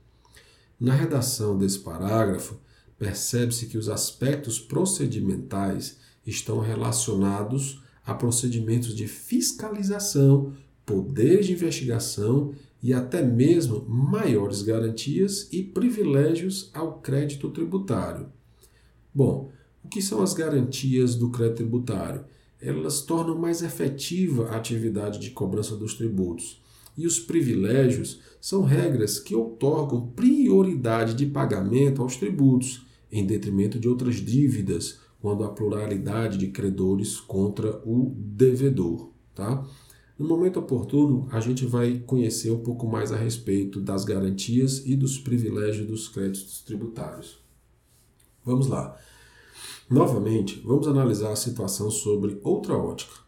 Na 0.79 0.93
redação 0.93 1.57
desse 1.57 1.79
parágrafo, 1.79 2.59
percebe-se 2.97 3.67
que 3.67 3.77
os 3.77 3.89
aspectos 3.89 4.59
procedimentais 4.59 5.97
estão 6.25 6.59
relacionados 6.59 7.81
a 8.05 8.13
procedimentos 8.13 8.95
de 8.95 9.07
fiscalização, 9.07 10.53
poderes 10.85 11.47
de 11.47 11.53
investigação 11.53 12.53
e 12.81 12.93
até 12.93 13.23
mesmo 13.23 13.85
maiores 13.87 14.61
garantias 14.61 15.47
e 15.51 15.63
privilégios 15.63 16.69
ao 16.73 16.99
crédito 16.99 17.49
tributário. 17.49 18.27
Bom, 19.13 19.51
o 19.83 19.87
que 19.87 20.01
são 20.01 20.21
as 20.21 20.33
garantias 20.33 21.15
do 21.15 21.29
crédito 21.29 21.57
tributário? 21.57 22.25
Elas 22.59 23.01
tornam 23.01 23.37
mais 23.37 23.61
efetiva 23.61 24.49
a 24.49 24.57
atividade 24.57 25.19
de 25.19 25.31
cobrança 25.31 25.75
dos 25.75 25.93
tributos 25.93 26.61
e 26.97 27.05
os 27.05 27.19
privilégios 27.19 28.19
são 28.39 28.63
regras 28.63 29.19
que 29.19 29.35
outorgam 29.35 30.07
prioridade 30.15 31.13
de 31.13 31.25
pagamento 31.25 32.01
aos 32.01 32.15
tributos, 32.15 32.85
em 33.11 33.25
detrimento 33.25 33.79
de 33.79 33.87
outras 33.87 34.15
dívidas, 34.15 34.99
quando 35.19 35.43
há 35.43 35.49
pluralidade 35.49 36.37
de 36.37 36.47
credores 36.47 37.19
contra 37.19 37.81
o 37.85 38.13
devedor. 38.15 39.09
Tá? 39.33 39.65
No 40.17 40.27
momento 40.27 40.59
oportuno, 40.59 41.27
a 41.31 41.39
gente 41.39 41.65
vai 41.65 41.99
conhecer 42.05 42.51
um 42.51 42.61
pouco 42.61 42.87
mais 42.87 43.11
a 43.11 43.17
respeito 43.17 43.81
das 43.81 44.05
garantias 44.05 44.85
e 44.85 44.95
dos 44.95 45.17
privilégios 45.17 45.87
dos 45.87 46.07
créditos 46.07 46.61
tributários. 46.61 47.37
Vamos 48.45 48.67
lá. 48.67 48.95
Novamente, 49.89 50.61
vamos 50.63 50.87
analisar 50.87 51.31
a 51.31 51.35
situação 51.35 51.91
sobre 51.91 52.39
outra 52.43 52.77
ótica. 52.77 53.24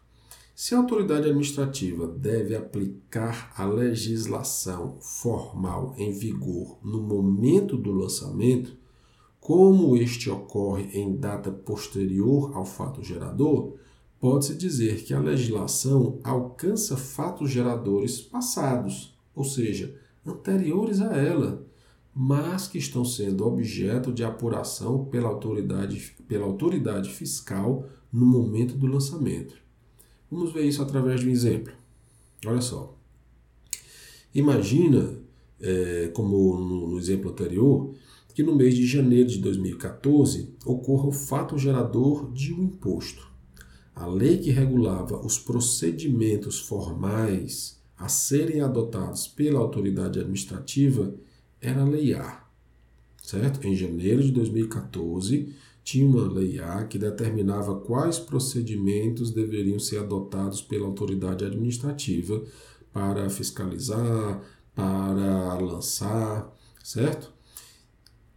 Se 0.60 0.74
a 0.74 0.78
autoridade 0.78 1.28
administrativa 1.28 2.08
deve 2.08 2.56
aplicar 2.56 3.52
a 3.56 3.64
legislação 3.64 4.98
formal 5.00 5.94
em 5.96 6.10
vigor 6.10 6.80
no 6.82 7.00
momento 7.00 7.76
do 7.76 7.92
lançamento, 7.92 8.76
como 9.38 9.96
este 9.96 10.28
ocorre 10.28 10.90
em 10.98 11.16
data 11.16 11.48
posterior 11.52 12.56
ao 12.56 12.64
fato 12.64 13.04
gerador, 13.04 13.74
pode-se 14.18 14.56
dizer 14.56 15.04
que 15.04 15.14
a 15.14 15.20
legislação 15.20 16.18
alcança 16.24 16.96
fatos 16.96 17.52
geradores 17.52 18.20
passados, 18.20 19.16
ou 19.36 19.44
seja, 19.44 19.94
anteriores 20.26 21.00
a 21.00 21.16
ela, 21.16 21.64
mas 22.12 22.66
que 22.66 22.78
estão 22.78 23.04
sendo 23.04 23.46
objeto 23.46 24.12
de 24.12 24.24
apuração 24.24 25.04
pela 25.04 25.28
autoridade, 25.28 26.16
pela 26.26 26.46
autoridade 26.46 27.10
fiscal 27.10 27.84
no 28.12 28.26
momento 28.26 28.74
do 28.74 28.88
lançamento. 28.88 29.67
Vamos 30.30 30.52
ver 30.52 30.64
isso 30.64 30.82
através 30.82 31.20
de 31.20 31.28
um 31.28 31.30
exemplo. 31.30 31.72
Olha 32.46 32.60
só. 32.60 32.96
Imagina, 34.34 35.18
é, 35.60 36.10
como 36.14 36.58
no, 36.58 36.88
no 36.88 36.98
exemplo 36.98 37.30
anterior, 37.30 37.94
que 38.34 38.42
no 38.42 38.54
mês 38.54 38.76
de 38.76 38.86
janeiro 38.86 39.28
de 39.28 39.38
2014 39.38 40.54
ocorra 40.64 41.08
o 41.08 41.12
fato 41.12 41.58
gerador 41.58 42.30
de 42.32 42.52
um 42.52 42.64
imposto. 42.64 43.26
A 43.94 44.06
lei 44.06 44.38
que 44.38 44.50
regulava 44.50 45.18
os 45.26 45.38
procedimentos 45.38 46.60
formais 46.60 47.82
a 47.96 48.08
serem 48.08 48.60
adotados 48.60 49.26
pela 49.26 49.58
autoridade 49.58 50.20
administrativa 50.20 51.12
era 51.60 51.82
a 51.82 51.84
Lei 51.84 52.14
A. 52.14 52.44
certo? 53.24 53.66
Em 53.66 53.74
janeiro 53.74 54.22
de 54.22 54.30
2014, 54.30 55.52
tinha 55.88 56.06
uma 56.06 56.30
lei 56.30 56.58
A 56.58 56.84
que 56.84 56.98
determinava 56.98 57.80
quais 57.80 58.18
procedimentos 58.18 59.30
deveriam 59.30 59.78
ser 59.78 60.00
adotados 60.00 60.60
pela 60.60 60.84
autoridade 60.84 61.46
administrativa 61.46 62.44
para 62.92 63.30
fiscalizar, 63.30 64.42
para 64.74 65.54
lançar, 65.54 66.54
certo? 66.84 67.32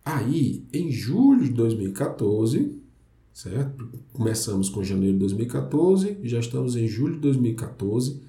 Aí, 0.06 0.66
em 0.72 0.90
julho 0.90 1.44
de 1.44 1.52
2014, 1.52 2.80
certo? 3.34 4.00
Começamos 4.14 4.70
com 4.70 4.82
janeiro 4.82 5.16
de 5.16 5.20
2014, 5.20 6.20
já 6.24 6.40
estamos 6.40 6.78
em 6.78 6.88
julho 6.88 7.16
de 7.16 7.20
2014. 7.20 8.22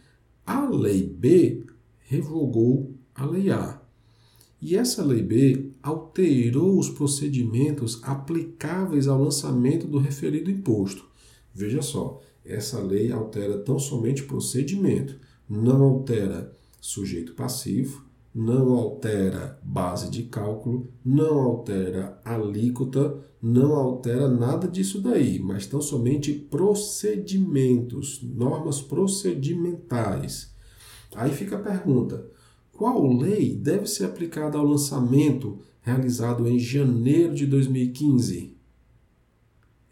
A 0.44 0.68
Lei 0.68 1.06
B 1.06 1.64
revogou 2.08 2.92
a 3.14 3.24
Lei 3.24 3.52
A. 3.52 3.81
E 4.62 4.76
essa 4.76 5.04
Lei 5.04 5.22
B 5.24 5.72
alterou 5.82 6.78
os 6.78 6.88
procedimentos 6.88 7.98
aplicáveis 8.04 9.08
ao 9.08 9.20
lançamento 9.20 9.88
do 9.88 9.98
referido 9.98 10.48
imposto. 10.48 11.04
Veja 11.52 11.82
só, 11.82 12.22
essa 12.44 12.80
lei 12.80 13.10
altera 13.10 13.58
tão 13.58 13.76
somente 13.80 14.22
procedimento, 14.22 15.18
não 15.48 15.82
altera 15.82 16.56
sujeito 16.80 17.34
passivo, 17.34 18.04
não 18.32 18.72
altera 18.72 19.58
base 19.64 20.08
de 20.08 20.22
cálculo, 20.22 20.88
não 21.04 21.40
altera 21.40 22.20
alíquota, 22.24 23.18
não 23.42 23.74
altera 23.74 24.28
nada 24.28 24.68
disso 24.68 25.00
daí, 25.00 25.40
mas 25.40 25.66
tão 25.66 25.82
somente 25.82 26.32
procedimentos, 26.32 28.22
normas 28.22 28.80
procedimentais. 28.80 30.54
Aí 31.14 31.32
fica 31.32 31.56
a 31.56 31.60
pergunta: 31.60 32.30
qual 32.72 33.12
lei 33.16 33.54
deve 33.54 33.86
ser 33.86 34.04
aplicada 34.04 34.58
ao 34.58 34.64
lançamento 34.64 35.58
realizado 35.82 36.48
em 36.48 36.58
janeiro 36.58 37.34
de 37.34 37.46
2015? 37.46 38.56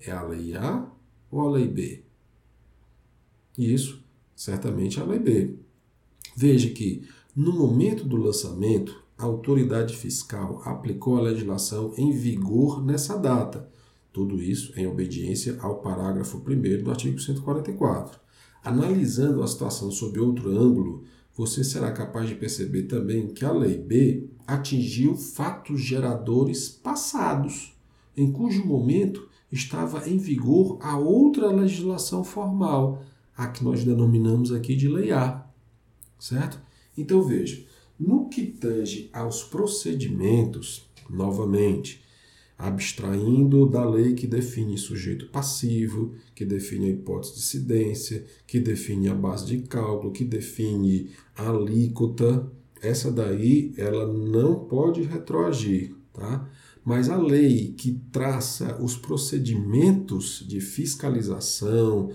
É 0.01 0.11
a 0.11 0.23
lei 0.23 0.57
A 0.57 0.91
ou 1.31 1.41
a 1.41 1.51
lei 1.51 1.69
B? 1.69 2.03
Isso, 3.57 4.03
certamente 4.35 4.99
a 4.99 5.05
lei 5.05 5.19
B. 5.19 5.57
Veja 6.35 6.71
que, 6.71 7.07
no 7.37 7.53
momento 7.53 8.05
do 8.05 8.17
lançamento, 8.17 9.05
a 9.19 9.25
autoridade 9.25 9.95
fiscal 9.97 10.63
aplicou 10.65 11.19
a 11.19 11.23
legislação 11.23 11.93
em 11.97 12.11
vigor 12.11 12.83
nessa 12.83 13.19
data. 13.19 13.69
Tudo 14.13 14.41
isso 14.43 14.73
em 14.79 14.87
obediência 14.87 15.59
ao 15.61 15.81
parágrafo 15.81 16.39
1 16.39 16.83
do 16.83 16.91
artigo 16.91 17.21
144. 17.21 18.19
Analisando 18.65 19.43
a 19.43 19.47
situação 19.47 19.91
sob 19.91 20.19
outro 20.19 20.51
ângulo, 20.51 21.05
você 21.41 21.65
será 21.65 21.91
capaz 21.91 22.29
de 22.29 22.35
perceber 22.35 22.83
também 22.83 23.29
que 23.29 23.47
a 23.47 23.51
Lei 23.51 23.79
B 23.79 24.29
atingiu 24.47 25.17
fatos 25.17 25.81
geradores 25.81 26.69
passados, 26.69 27.75
em 28.15 28.31
cujo 28.31 28.67
momento 28.67 29.27
estava 29.51 30.07
em 30.07 30.19
vigor 30.19 30.77
a 30.83 30.99
outra 30.99 31.51
legislação 31.51 32.23
formal, 32.23 33.03
a 33.35 33.47
que 33.47 33.65
nós 33.65 33.83
denominamos 33.83 34.53
aqui 34.53 34.77
de 34.77 34.87
Lei 34.87 35.13
A. 35.13 35.47
Certo? 36.19 36.61
Então 36.95 37.23
veja, 37.23 37.65
no 37.99 38.29
que 38.29 38.45
tange 38.45 39.09
aos 39.11 39.43
procedimentos, 39.43 40.91
novamente, 41.09 42.05
abstraindo 42.61 43.67
da 43.67 43.89
lei 43.89 44.13
que 44.13 44.27
define 44.27 44.77
sujeito 44.77 45.27
passivo, 45.27 46.13
que 46.35 46.45
define 46.45 46.87
a 46.87 46.91
hipótese 46.91 47.35
de 47.35 47.39
incidência, 47.41 48.25
que 48.47 48.61
define 48.61 49.09
a 49.09 49.15
base 49.15 49.47
de 49.47 49.59
cálculo, 49.63 50.13
que 50.13 50.25
define 50.25 51.11
a 51.35 51.49
alíquota, 51.49 52.47
essa 52.83 53.11
daí 53.11 53.73
ela 53.77 54.07
não 54.07 54.67
pode 54.67 55.03
retroagir, 55.03 55.95
tá? 56.13 56.49
Mas 56.85 57.09
a 57.09 57.17
lei 57.17 57.75
que 57.77 58.01
traça 58.13 58.83
os 58.83 58.97
procedimentos 58.97 60.45
de 60.47 60.61
fiscalização, 60.61 62.11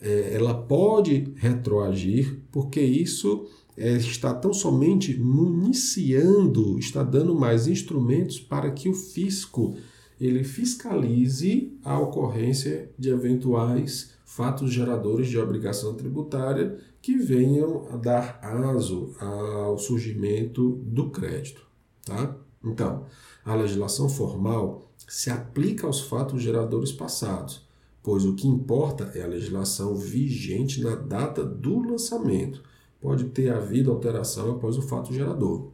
é, 0.00 0.34
ela 0.34 0.54
pode 0.54 1.32
retroagir, 1.36 2.38
porque 2.52 2.80
isso 2.80 3.48
é, 3.78 3.92
está 3.96 4.34
tão 4.34 4.52
somente 4.52 5.18
municiando, 5.18 6.78
está 6.78 7.02
dando 7.02 7.34
mais 7.34 7.66
instrumentos 7.66 8.40
para 8.40 8.70
que 8.70 8.88
o 8.88 8.94
fisco 8.94 9.76
ele 10.20 10.42
fiscalize 10.42 11.72
a 11.84 11.98
ocorrência 11.98 12.90
de 12.98 13.08
eventuais 13.08 14.12
fatos 14.24 14.72
geradores 14.72 15.28
de 15.28 15.38
obrigação 15.38 15.94
tributária 15.94 16.78
que 17.00 17.16
venham 17.16 17.86
a 17.90 17.96
dar 17.96 18.40
aso 18.42 19.14
ao 19.18 19.78
surgimento 19.78 20.80
do 20.84 21.10
crédito. 21.10 21.66
Tá? 22.04 22.36
Então, 22.64 23.06
a 23.44 23.54
legislação 23.54 24.08
formal 24.08 24.90
se 25.06 25.30
aplica 25.30 25.86
aos 25.86 26.00
fatos 26.00 26.42
geradores 26.42 26.92
passados, 26.92 27.66
pois 28.02 28.24
o 28.24 28.34
que 28.34 28.46
importa 28.46 29.10
é 29.14 29.22
a 29.22 29.26
legislação 29.26 29.94
vigente 29.94 30.82
na 30.82 30.94
data 30.94 31.44
do 31.44 31.78
lançamento. 31.78 32.62
Pode 33.00 33.24
ter 33.26 33.52
havido 33.52 33.90
alteração 33.90 34.52
após 34.52 34.76
o 34.76 34.82
fato 34.82 35.12
gerador. 35.12 35.70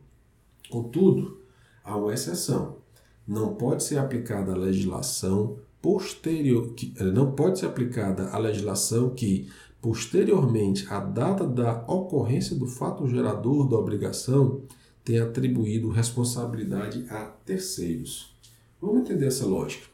Contudo, 0.70 1.40
há 1.82 1.96
uma 1.96 2.12
exceção 2.12 2.84
não 3.26 3.54
pode 3.54 3.82
ser 3.82 3.98
aplicada 3.98 4.52
a 4.52 4.56
legislação 4.56 5.58
posterior, 5.80 6.72
que, 6.74 6.94
eh, 6.98 7.04
não 7.04 7.32
pode 7.32 7.58
ser 7.58 7.66
aplicada 7.66 8.28
a 8.30 8.38
legislação 8.38 9.10
que 9.10 9.50
posteriormente 9.80 10.86
à 10.90 11.00
data 11.00 11.46
da 11.46 11.84
ocorrência 11.86 12.56
do 12.56 12.66
fato 12.66 13.06
gerador 13.06 13.68
da 13.68 13.76
obrigação 13.76 14.62
tenha 15.04 15.24
atribuído 15.24 15.90
responsabilidade 15.90 17.04
a 17.10 17.26
terceiros. 17.44 18.34
Vamos 18.80 19.02
entender 19.02 19.26
essa 19.26 19.46
lógica. 19.46 19.86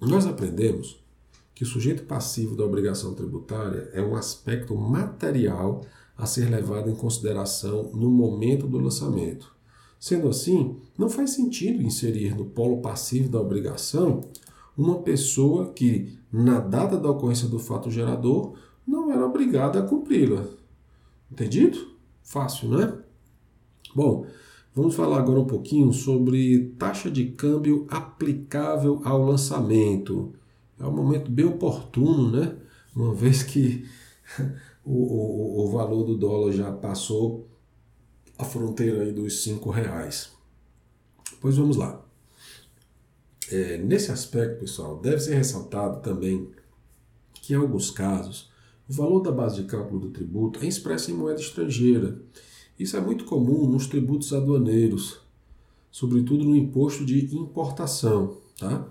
Nós 0.00 0.26
aprendemos 0.26 1.02
que 1.52 1.64
o 1.64 1.66
sujeito 1.66 2.04
passivo 2.04 2.54
da 2.54 2.64
obrigação 2.64 3.14
tributária 3.14 3.90
é 3.92 4.00
um 4.00 4.14
aspecto 4.14 4.76
material 4.76 5.84
a 6.18 6.26
ser 6.26 6.50
levado 6.50 6.90
em 6.90 6.96
consideração 6.96 7.92
no 7.94 8.10
momento 8.10 8.66
do 8.66 8.76
lançamento. 8.76 9.56
Sendo 10.00 10.28
assim, 10.28 10.76
não 10.98 11.08
faz 11.08 11.30
sentido 11.30 11.80
inserir 11.80 12.36
no 12.36 12.44
polo 12.44 12.82
passivo 12.82 13.28
da 13.28 13.40
obrigação 13.40 14.20
uma 14.76 14.98
pessoa 15.02 15.72
que, 15.72 16.18
na 16.32 16.58
data 16.58 16.96
da 16.98 17.10
ocorrência 17.10 17.48
do 17.48 17.58
fato 17.58 17.90
gerador, 17.90 18.54
não 18.86 19.12
era 19.12 19.24
obrigada 19.24 19.78
a 19.78 19.82
cumpri-la. 19.82 20.44
Entendido? 21.30 21.78
Fácil, 22.22 22.68
né? 22.70 22.92
Bom, 23.94 24.26
vamos 24.74 24.94
falar 24.94 25.18
agora 25.18 25.40
um 25.40 25.46
pouquinho 25.46 25.92
sobre 25.92 26.74
taxa 26.78 27.10
de 27.10 27.26
câmbio 27.26 27.86
aplicável 27.88 29.00
ao 29.04 29.24
lançamento. 29.24 30.32
É 30.78 30.86
um 30.86 30.92
momento 30.92 31.30
bem 31.30 31.46
oportuno, 31.46 32.30
né? 32.30 32.56
Uma 32.94 33.14
vez 33.14 33.42
que 33.42 33.84
o, 34.88 35.60
o, 35.60 35.64
o 35.64 35.70
valor 35.70 36.04
do 36.04 36.16
dólar 36.16 36.52
já 36.52 36.72
passou 36.72 37.46
a 38.38 38.44
fronteira 38.44 39.02
aí 39.02 39.12
dos 39.12 39.42
cinco 39.42 39.68
reais. 39.68 40.32
Pois 41.40 41.56
vamos 41.56 41.76
lá. 41.76 42.02
É, 43.50 43.76
nesse 43.78 44.10
aspecto, 44.10 44.60
pessoal, 44.60 44.98
deve 44.98 45.20
ser 45.20 45.34
ressaltado 45.34 46.00
também 46.00 46.48
que 47.34 47.52
em 47.52 47.56
alguns 47.56 47.90
casos 47.90 48.50
o 48.88 48.92
valor 48.92 49.20
da 49.20 49.30
base 49.30 49.62
de 49.62 49.68
cálculo 49.68 50.00
do 50.00 50.10
tributo 50.10 50.60
é 50.64 50.66
expresso 50.66 51.10
em 51.10 51.14
moeda 51.14 51.40
estrangeira. 51.40 52.18
Isso 52.78 52.96
é 52.96 53.00
muito 53.00 53.26
comum 53.26 53.68
nos 53.68 53.86
tributos 53.86 54.32
aduaneiros, 54.32 55.20
sobretudo 55.90 56.44
no 56.44 56.56
imposto 56.56 57.04
de 57.04 57.34
importação. 57.36 58.38
Tá? 58.58 58.88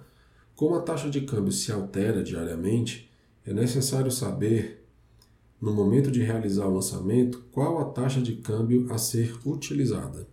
Como 0.56 0.76
a 0.76 0.82
taxa 0.82 1.10
de 1.10 1.22
câmbio 1.22 1.52
se 1.52 1.72
altera 1.72 2.24
diariamente, 2.24 3.10
é 3.46 3.54
necessário 3.54 4.12
saber 4.12 4.87
no 5.62 5.74
momento 5.74 6.12
de 6.12 6.22
realizar 6.22 6.68
o 6.68 6.74
lançamento, 6.74 7.44
qual 7.52 7.80
a 7.80 7.86
taxa 7.86 8.22
de 8.22 8.36
câmbio 8.36 8.88
a 8.92 8.98
ser 8.98 9.36
utilizada. 9.46 10.28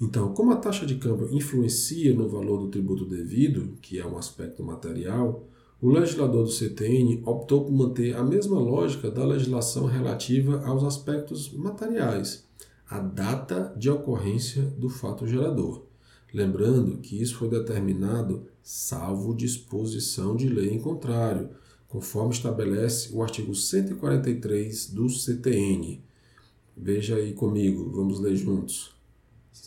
Então, 0.00 0.34
como 0.34 0.52
a 0.52 0.56
taxa 0.56 0.84
de 0.84 0.96
câmbio 0.96 1.32
influencia 1.32 2.12
no 2.12 2.28
valor 2.28 2.58
do 2.58 2.68
tributo 2.68 3.04
devido, 3.04 3.78
que 3.80 3.98
é 3.98 4.06
um 4.06 4.18
aspecto 4.18 4.62
material, 4.62 5.46
o 5.80 5.88
legislador 5.88 6.44
do 6.44 6.50
CTN 6.50 7.22
optou 7.24 7.64
por 7.64 7.72
manter 7.72 8.16
a 8.16 8.22
mesma 8.22 8.58
lógica 8.58 9.10
da 9.10 9.24
legislação 9.24 9.86
relativa 9.86 10.64
aos 10.64 10.84
aspectos 10.84 11.52
materiais, 11.52 12.46
a 12.88 12.98
data 12.98 13.74
de 13.76 13.90
ocorrência 13.90 14.62
do 14.62 14.88
fato 14.88 15.26
gerador. 15.26 15.82
Lembrando 16.32 16.98
que 16.98 17.20
isso 17.20 17.36
foi 17.36 17.48
determinado 17.48 18.46
salvo 18.62 19.34
disposição 19.34 20.36
de 20.36 20.48
lei 20.48 20.72
em 20.72 20.80
contrário, 20.80 21.50
conforme 21.92 22.32
estabelece 22.32 23.14
o 23.14 23.22
artigo 23.22 23.54
143 23.54 24.88
do 24.94 25.10
CTN. 25.10 26.02
Veja 26.74 27.16
aí 27.16 27.34
comigo, 27.34 27.90
vamos 27.90 28.18
ler 28.18 28.34
juntos. 28.34 28.94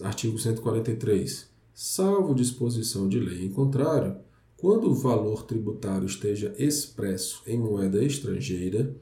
Artigo 0.02 0.40
143. 0.40 1.48
Salvo 1.72 2.34
disposição 2.34 3.08
de 3.08 3.20
lei 3.20 3.46
em 3.46 3.52
contrário, 3.52 4.18
quando 4.58 4.90
o 4.90 4.96
valor 4.96 5.44
tributário 5.44 6.08
esteja 6.08 6.52
expresso 6.58 7.44
em 7.46 7.60
moeda 7.60 8.04
estrangeira, 8.04 8.96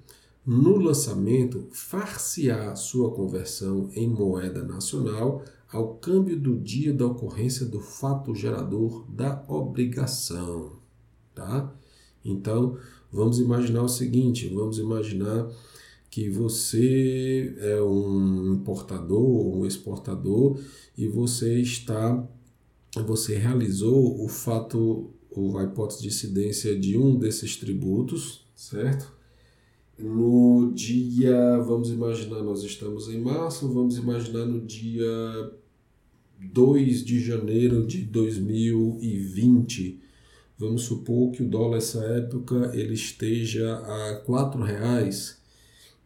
no 0.45 0.75
lançamento, 0.75 1.69
far-se-á 1.71 2.75
sua 2.75 3.09
conversão 3.11 3.89
em 3.93 4.05
moeda 4.05 4.65
nacional 4.65 5.45
ao 5.71 5.95
câmbio 5.95 6.37
do 6.37 6.59
dia 6.59 6.93
da 6.93 7.05
ocorrência 7.05 7.65
do 7.65 7.79
fato 7.79 8.35
gerador 8.35 9.05
da 9.09 9.45
obrigação, 9.47 10.73
tá? 11.33 11.73
Então, 12.25 12.77
vamos 13.13 13.39
imaginar 13.39 13.83
o 13.83 13.87
seguinte, 13.87 14.47
vamos 14.47 14.79
imaginar 14.79 15.49
que 16.09 16.29
você 16.29 17.55
é 17.59 17.81
um 17.81 18.53
importador 18.53 19.23
ou 19.23 19.61
um 19.61 19.65
exportador 19.65 20.59
e 20.97 21.07
você 21.07 21.59
está 21.61 22.27
você 23.05 23.35
realizou 23.37 24.23
o 24.23 24.27
fato 24.27 25.11
ou 25.31 25.57
a 25.57 25.63
hipótese 25.63 26.01
de 26.01 26.09
incidência 26.09 26.77
de 26.77 26.95
um 26.97 27.17
desses 27.17 27.55
tributos, 27.55 28.45
certo? 28.55 29.11
No 29.97 30.71
dia, 30.75 31.57
vamos 31.59 31.89
imaginar, 31.89 32.43
nós 32.43 32.63
estamos 32.63 33.09
em 33.09 33.19
março, 33.19 33.67
vamos 33.71 33.97
imaginar 33.97 34.45
no 34.45 34.61
dia 34.61 35.51
2 36.39 37.03
de 37.03 37.19
janeiro 37.19 37.85
de 37.85 38.01
2020. 38.01 39.99
Vamos 40.57 40.83
supor 40.83 41.31
que 41.31 41.43
o 41.43 41.47
dólar 41.47 41.77
essa 41.77 41.99
época 42.05 42.71
ele 42.73 42.93
esteja 42.93 43.75
a 43.75 44.15
quatro 44.25 44.61
reais. 44.61 45.37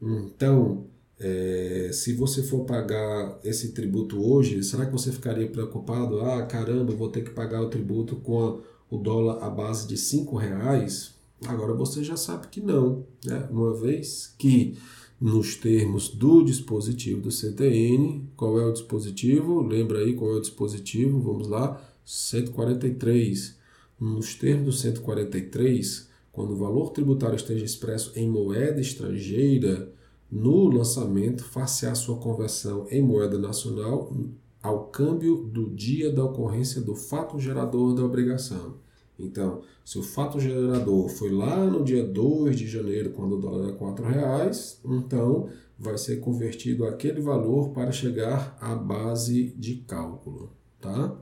Então, 0.01 0.86
é, 1.19 1.89
se 1.91 2.13
você 2.13 2.43
for 2.43 2.65
pagar 2.65 3.39
esse 3.43 3.71
tributo 3.71 4.23
hoje, 4.23 4.63
será 4.63 4.86
que 4.86 4.91
você 4.91 5.12
ficaria 5.12 5.47
preocupado? 5.47 6.21
Ah, 6.21 6.43
caramba, 6.45 6.93
vou 6.93 7.10
ter 7.10 7.23
que 7.23 7.31
pagar 7.31 7.62
o 7.62 7.69
tributo 7.69 8.15
com 8.17 8.43
a, 8.43 8.60
o 8.89 8.97
dólar 8.97 9.43
à 9.43 9.49
base 9.49 9.88
de 9.88 9.97
cinco 9.97 10.36
reais? 10.38 11.15
Agora 11.45 11.73
você 11.73 12.03
já 12.03 12.17
sabe 12.17 12.47
que 12.47 12.62
não, 12.62 13.05
né? 13.23 13.47
uma 13.51 13.73
vez 13.73 14.33
que 14.38 14.77
nos 15.19 15.55
termos 15.55 16.10
do 16.10 16.43
dispositivo 16.43 17.21
do 17.21 17.31
CTN. 17.31 18.29
Qual 18.36 18.60
é 18.60 18.65
o 18.65 18.71
dispositivo? 18.71 19.62
Lembra 19.62 19.99
aí 19.99 20.13
qual 20.13 20.31
é 20.33 20.36
o 20.36 20.41
dispositivo? 20.41 21.19
Vamos 21.19 21.47
lá, 21.47 21.81
143. 22.05 23.56
Nos 23.99 24.36
termos 24.36 24.65
do 24.65 24.71
143, 24.73 26.10
quando 26.31 26.51
o 26.51 26.57
valor 26.57 26.91
tributário 26.91 27.36
esteja 27.36 27.65
expresso 27.65 28.12
em 28.15 28.29
moeda 28.29 28.79
estrangeira, 28.79 29.91
no 30.29 30.67
lançamento, 30.67 31.43
face 31.43 31.86
à 31.86 31.95
sua 31.95 32.17
conversão 32.17 32.86
em 32.91 33.01
moeda 33.01 33.39
nacional 33.39 34.13
ao 34.62 34.88
câmbio 34.88 35.38
do 35.38 35.69
dia 35.69 36.12
da 36.12 36.23
ocorrência 36.23 36.81
do 36.81 36.93
fato 36.93 37.39
gerador 37.39 37.95
da 37.95 38.03
obrigação. 38.03 38.75
Então, 39.17 39.62
se 39.83 39.97
o 39.97 40.03
fato 40.03 40.39
gerador 40.39 41.10
foi 41.10 41.31
lá 41.31 41.65
no 41.65 41.83
dia 41.83 42.05
2 42.05 42.55
de 42.55 42.67
janeiro, 42.67 43.12
quando 43.12 43.36
o 43.36 43.39
dólar 43.39 43.69
era 43.69 44.07
R$ 44.07 44.13
reais, 44.13 44.79
então 44.86 45.49
vai 45.79 45.97
ser 45.97 46.17
convertido 46.17 46.86
aquele 46.86 47.21
valor 47.21 47.69
para 47.69 47.91
chegar 47.91 48.55
à 48.62 48.75
base 48.75 49.55
de 49.57 49.77
cálculo, 49.77 50.51
tá? 50.79 51.15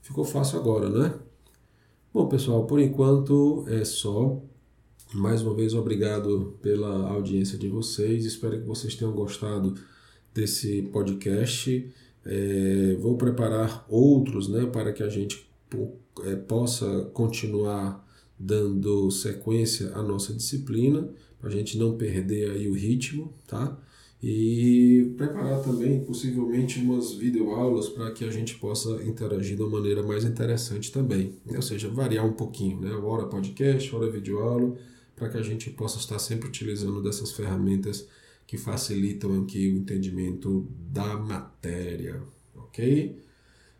Ficou 0.00 0.24
fácil 0.24 0.58
agora, 0.58 0.88
né? 0.88 1.14
Bom, 2.16 2.26
pessoal, 2.28 2.64
por 2.64 2.80
enquanto 2.80 3.66
é 3.68 3.84
só. 3.84 4.42
Mais 5.12 5.42
uma 5.42 5.52
vez, 5.52 5.74
obrigado 5.74 6.56
pela 6.62 7.10
audiência 7.10 7.58
de 7.58 7.68
vocês. 7.68 8.24
Espero 8.24 8.58
que 8.58 8.66
vocês 8.66 8.94
tenham 8.94 9.12
gostado 9.12 9.74
desse 10.32 10.80
podcast. 10.84 11.92
É, 12.24 12.96
vou 12.98 13.18
preparar 13.18 13.84
outros 13.86 14.48
né, 14.48 14.64
para 14.64 14.94
que 14.94 15.02
a 15.02 15.10
gente 15.10 15.46
é, 16.24 16.36
possa 16.36 17.02
continuar 17.12 18.02
dando 18.38 19.10
sequência 19.10 19.92
à 19.94 20.02
nossa 20.02 20.32
disciplina, 20.32 21.10
para 21.38 21.50
a 21.50 21.52
gente 21.52 21.76
não 21.76 21.98
perder 21.98 22.50
aí 22.50 22.66
o 22.66 22.72
ritmo, 22.72 23.34
tá? 23.46 23.78
E 24.22 25.12
preparar 25.16 25.62
também, 25.62 26.04
possivelmente, 26.04 26.80
umas 26.80 27.12
videoaulas 27.12 27.88
para 27.88 28.10
que 28.12 28.24
a 28.24 28.30
gente 28.30 28.56
possa 28.56 29.02
interagir 29.04 29.56
de 29.56 29.62
uma 29.62 29.78
maneira 29.78 30.02
mais 30.02 30.24
interessante 30.24 30.90
também. 30.90 31.34
Ou 31.54 31.62
seja, 31.62 31.88
variar 31.88 32.24
um 32.24 32.32
pouquinho, 32.32 32.80
né? 32.80 32.92
Hora 32.92 33.26
podcast, 33.26 33.94
hora 33.94 34.10
videoaula, 34.10 34.74
para 35.14 35.28
que 35.28 35.36
a 35.36 35.42
gente 35.42 35.70
possa 35.70 35.98
estar 35.98 36.18
sempre 36.18 36.48
utilizando 36.48 37.02
dessas 37.02 37.32
ferramentas 37.32 38.08
que 38.46 38.56
facilitam 38.56 39.42
aqui 39.42 39.68
o 39.68 39.76
entendimento 39.76 40.66
da 40.90 41.16
matéria, 41.16 42.22
ok? 42.54 43.18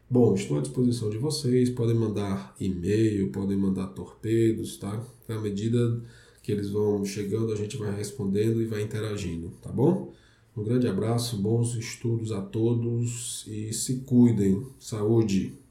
Bom, 0.08 0.34
estou 0.34 0.58
à 0.58 0.60
disposição 0.60 1.08
de 1.08 1.18
vocês, 1.18 1.70
podem 1.70 1.94
mandar 1.94 2.54
e-mail, 2.60 3.30
podem 3.30 3.56
mandar 3.56 3.88
torpedos, 3.88 4.76
tá? 4.76 5.04
À 5.28 5.38
medida 5.40 6.00
que 6.42 6.52
eles 6.52 6.70
vão 6.70 7.04
chegando, 7.04 7.52
a 7.52 7.56
gente 7.56 7.76
vai 7.76 7.94
respondendo 7.94 8.62
e 8.62 8.66
vai 8.66 8.82
interagindo, 8.82 9.50
tá 9.62 9.70
bom? 9.70 10.12
Um 10.56 10.64
grande 10.64 10.88
abraço, 10.88 11.36
bons 11.36 11.74
estudos 11.74 12.32
a 12.32 12.40
todos 12.40 13.44
e 13.46 13.74
se 13.74 13.96
cuidem. 14.00 14.66
Saúde! 14.80 15.65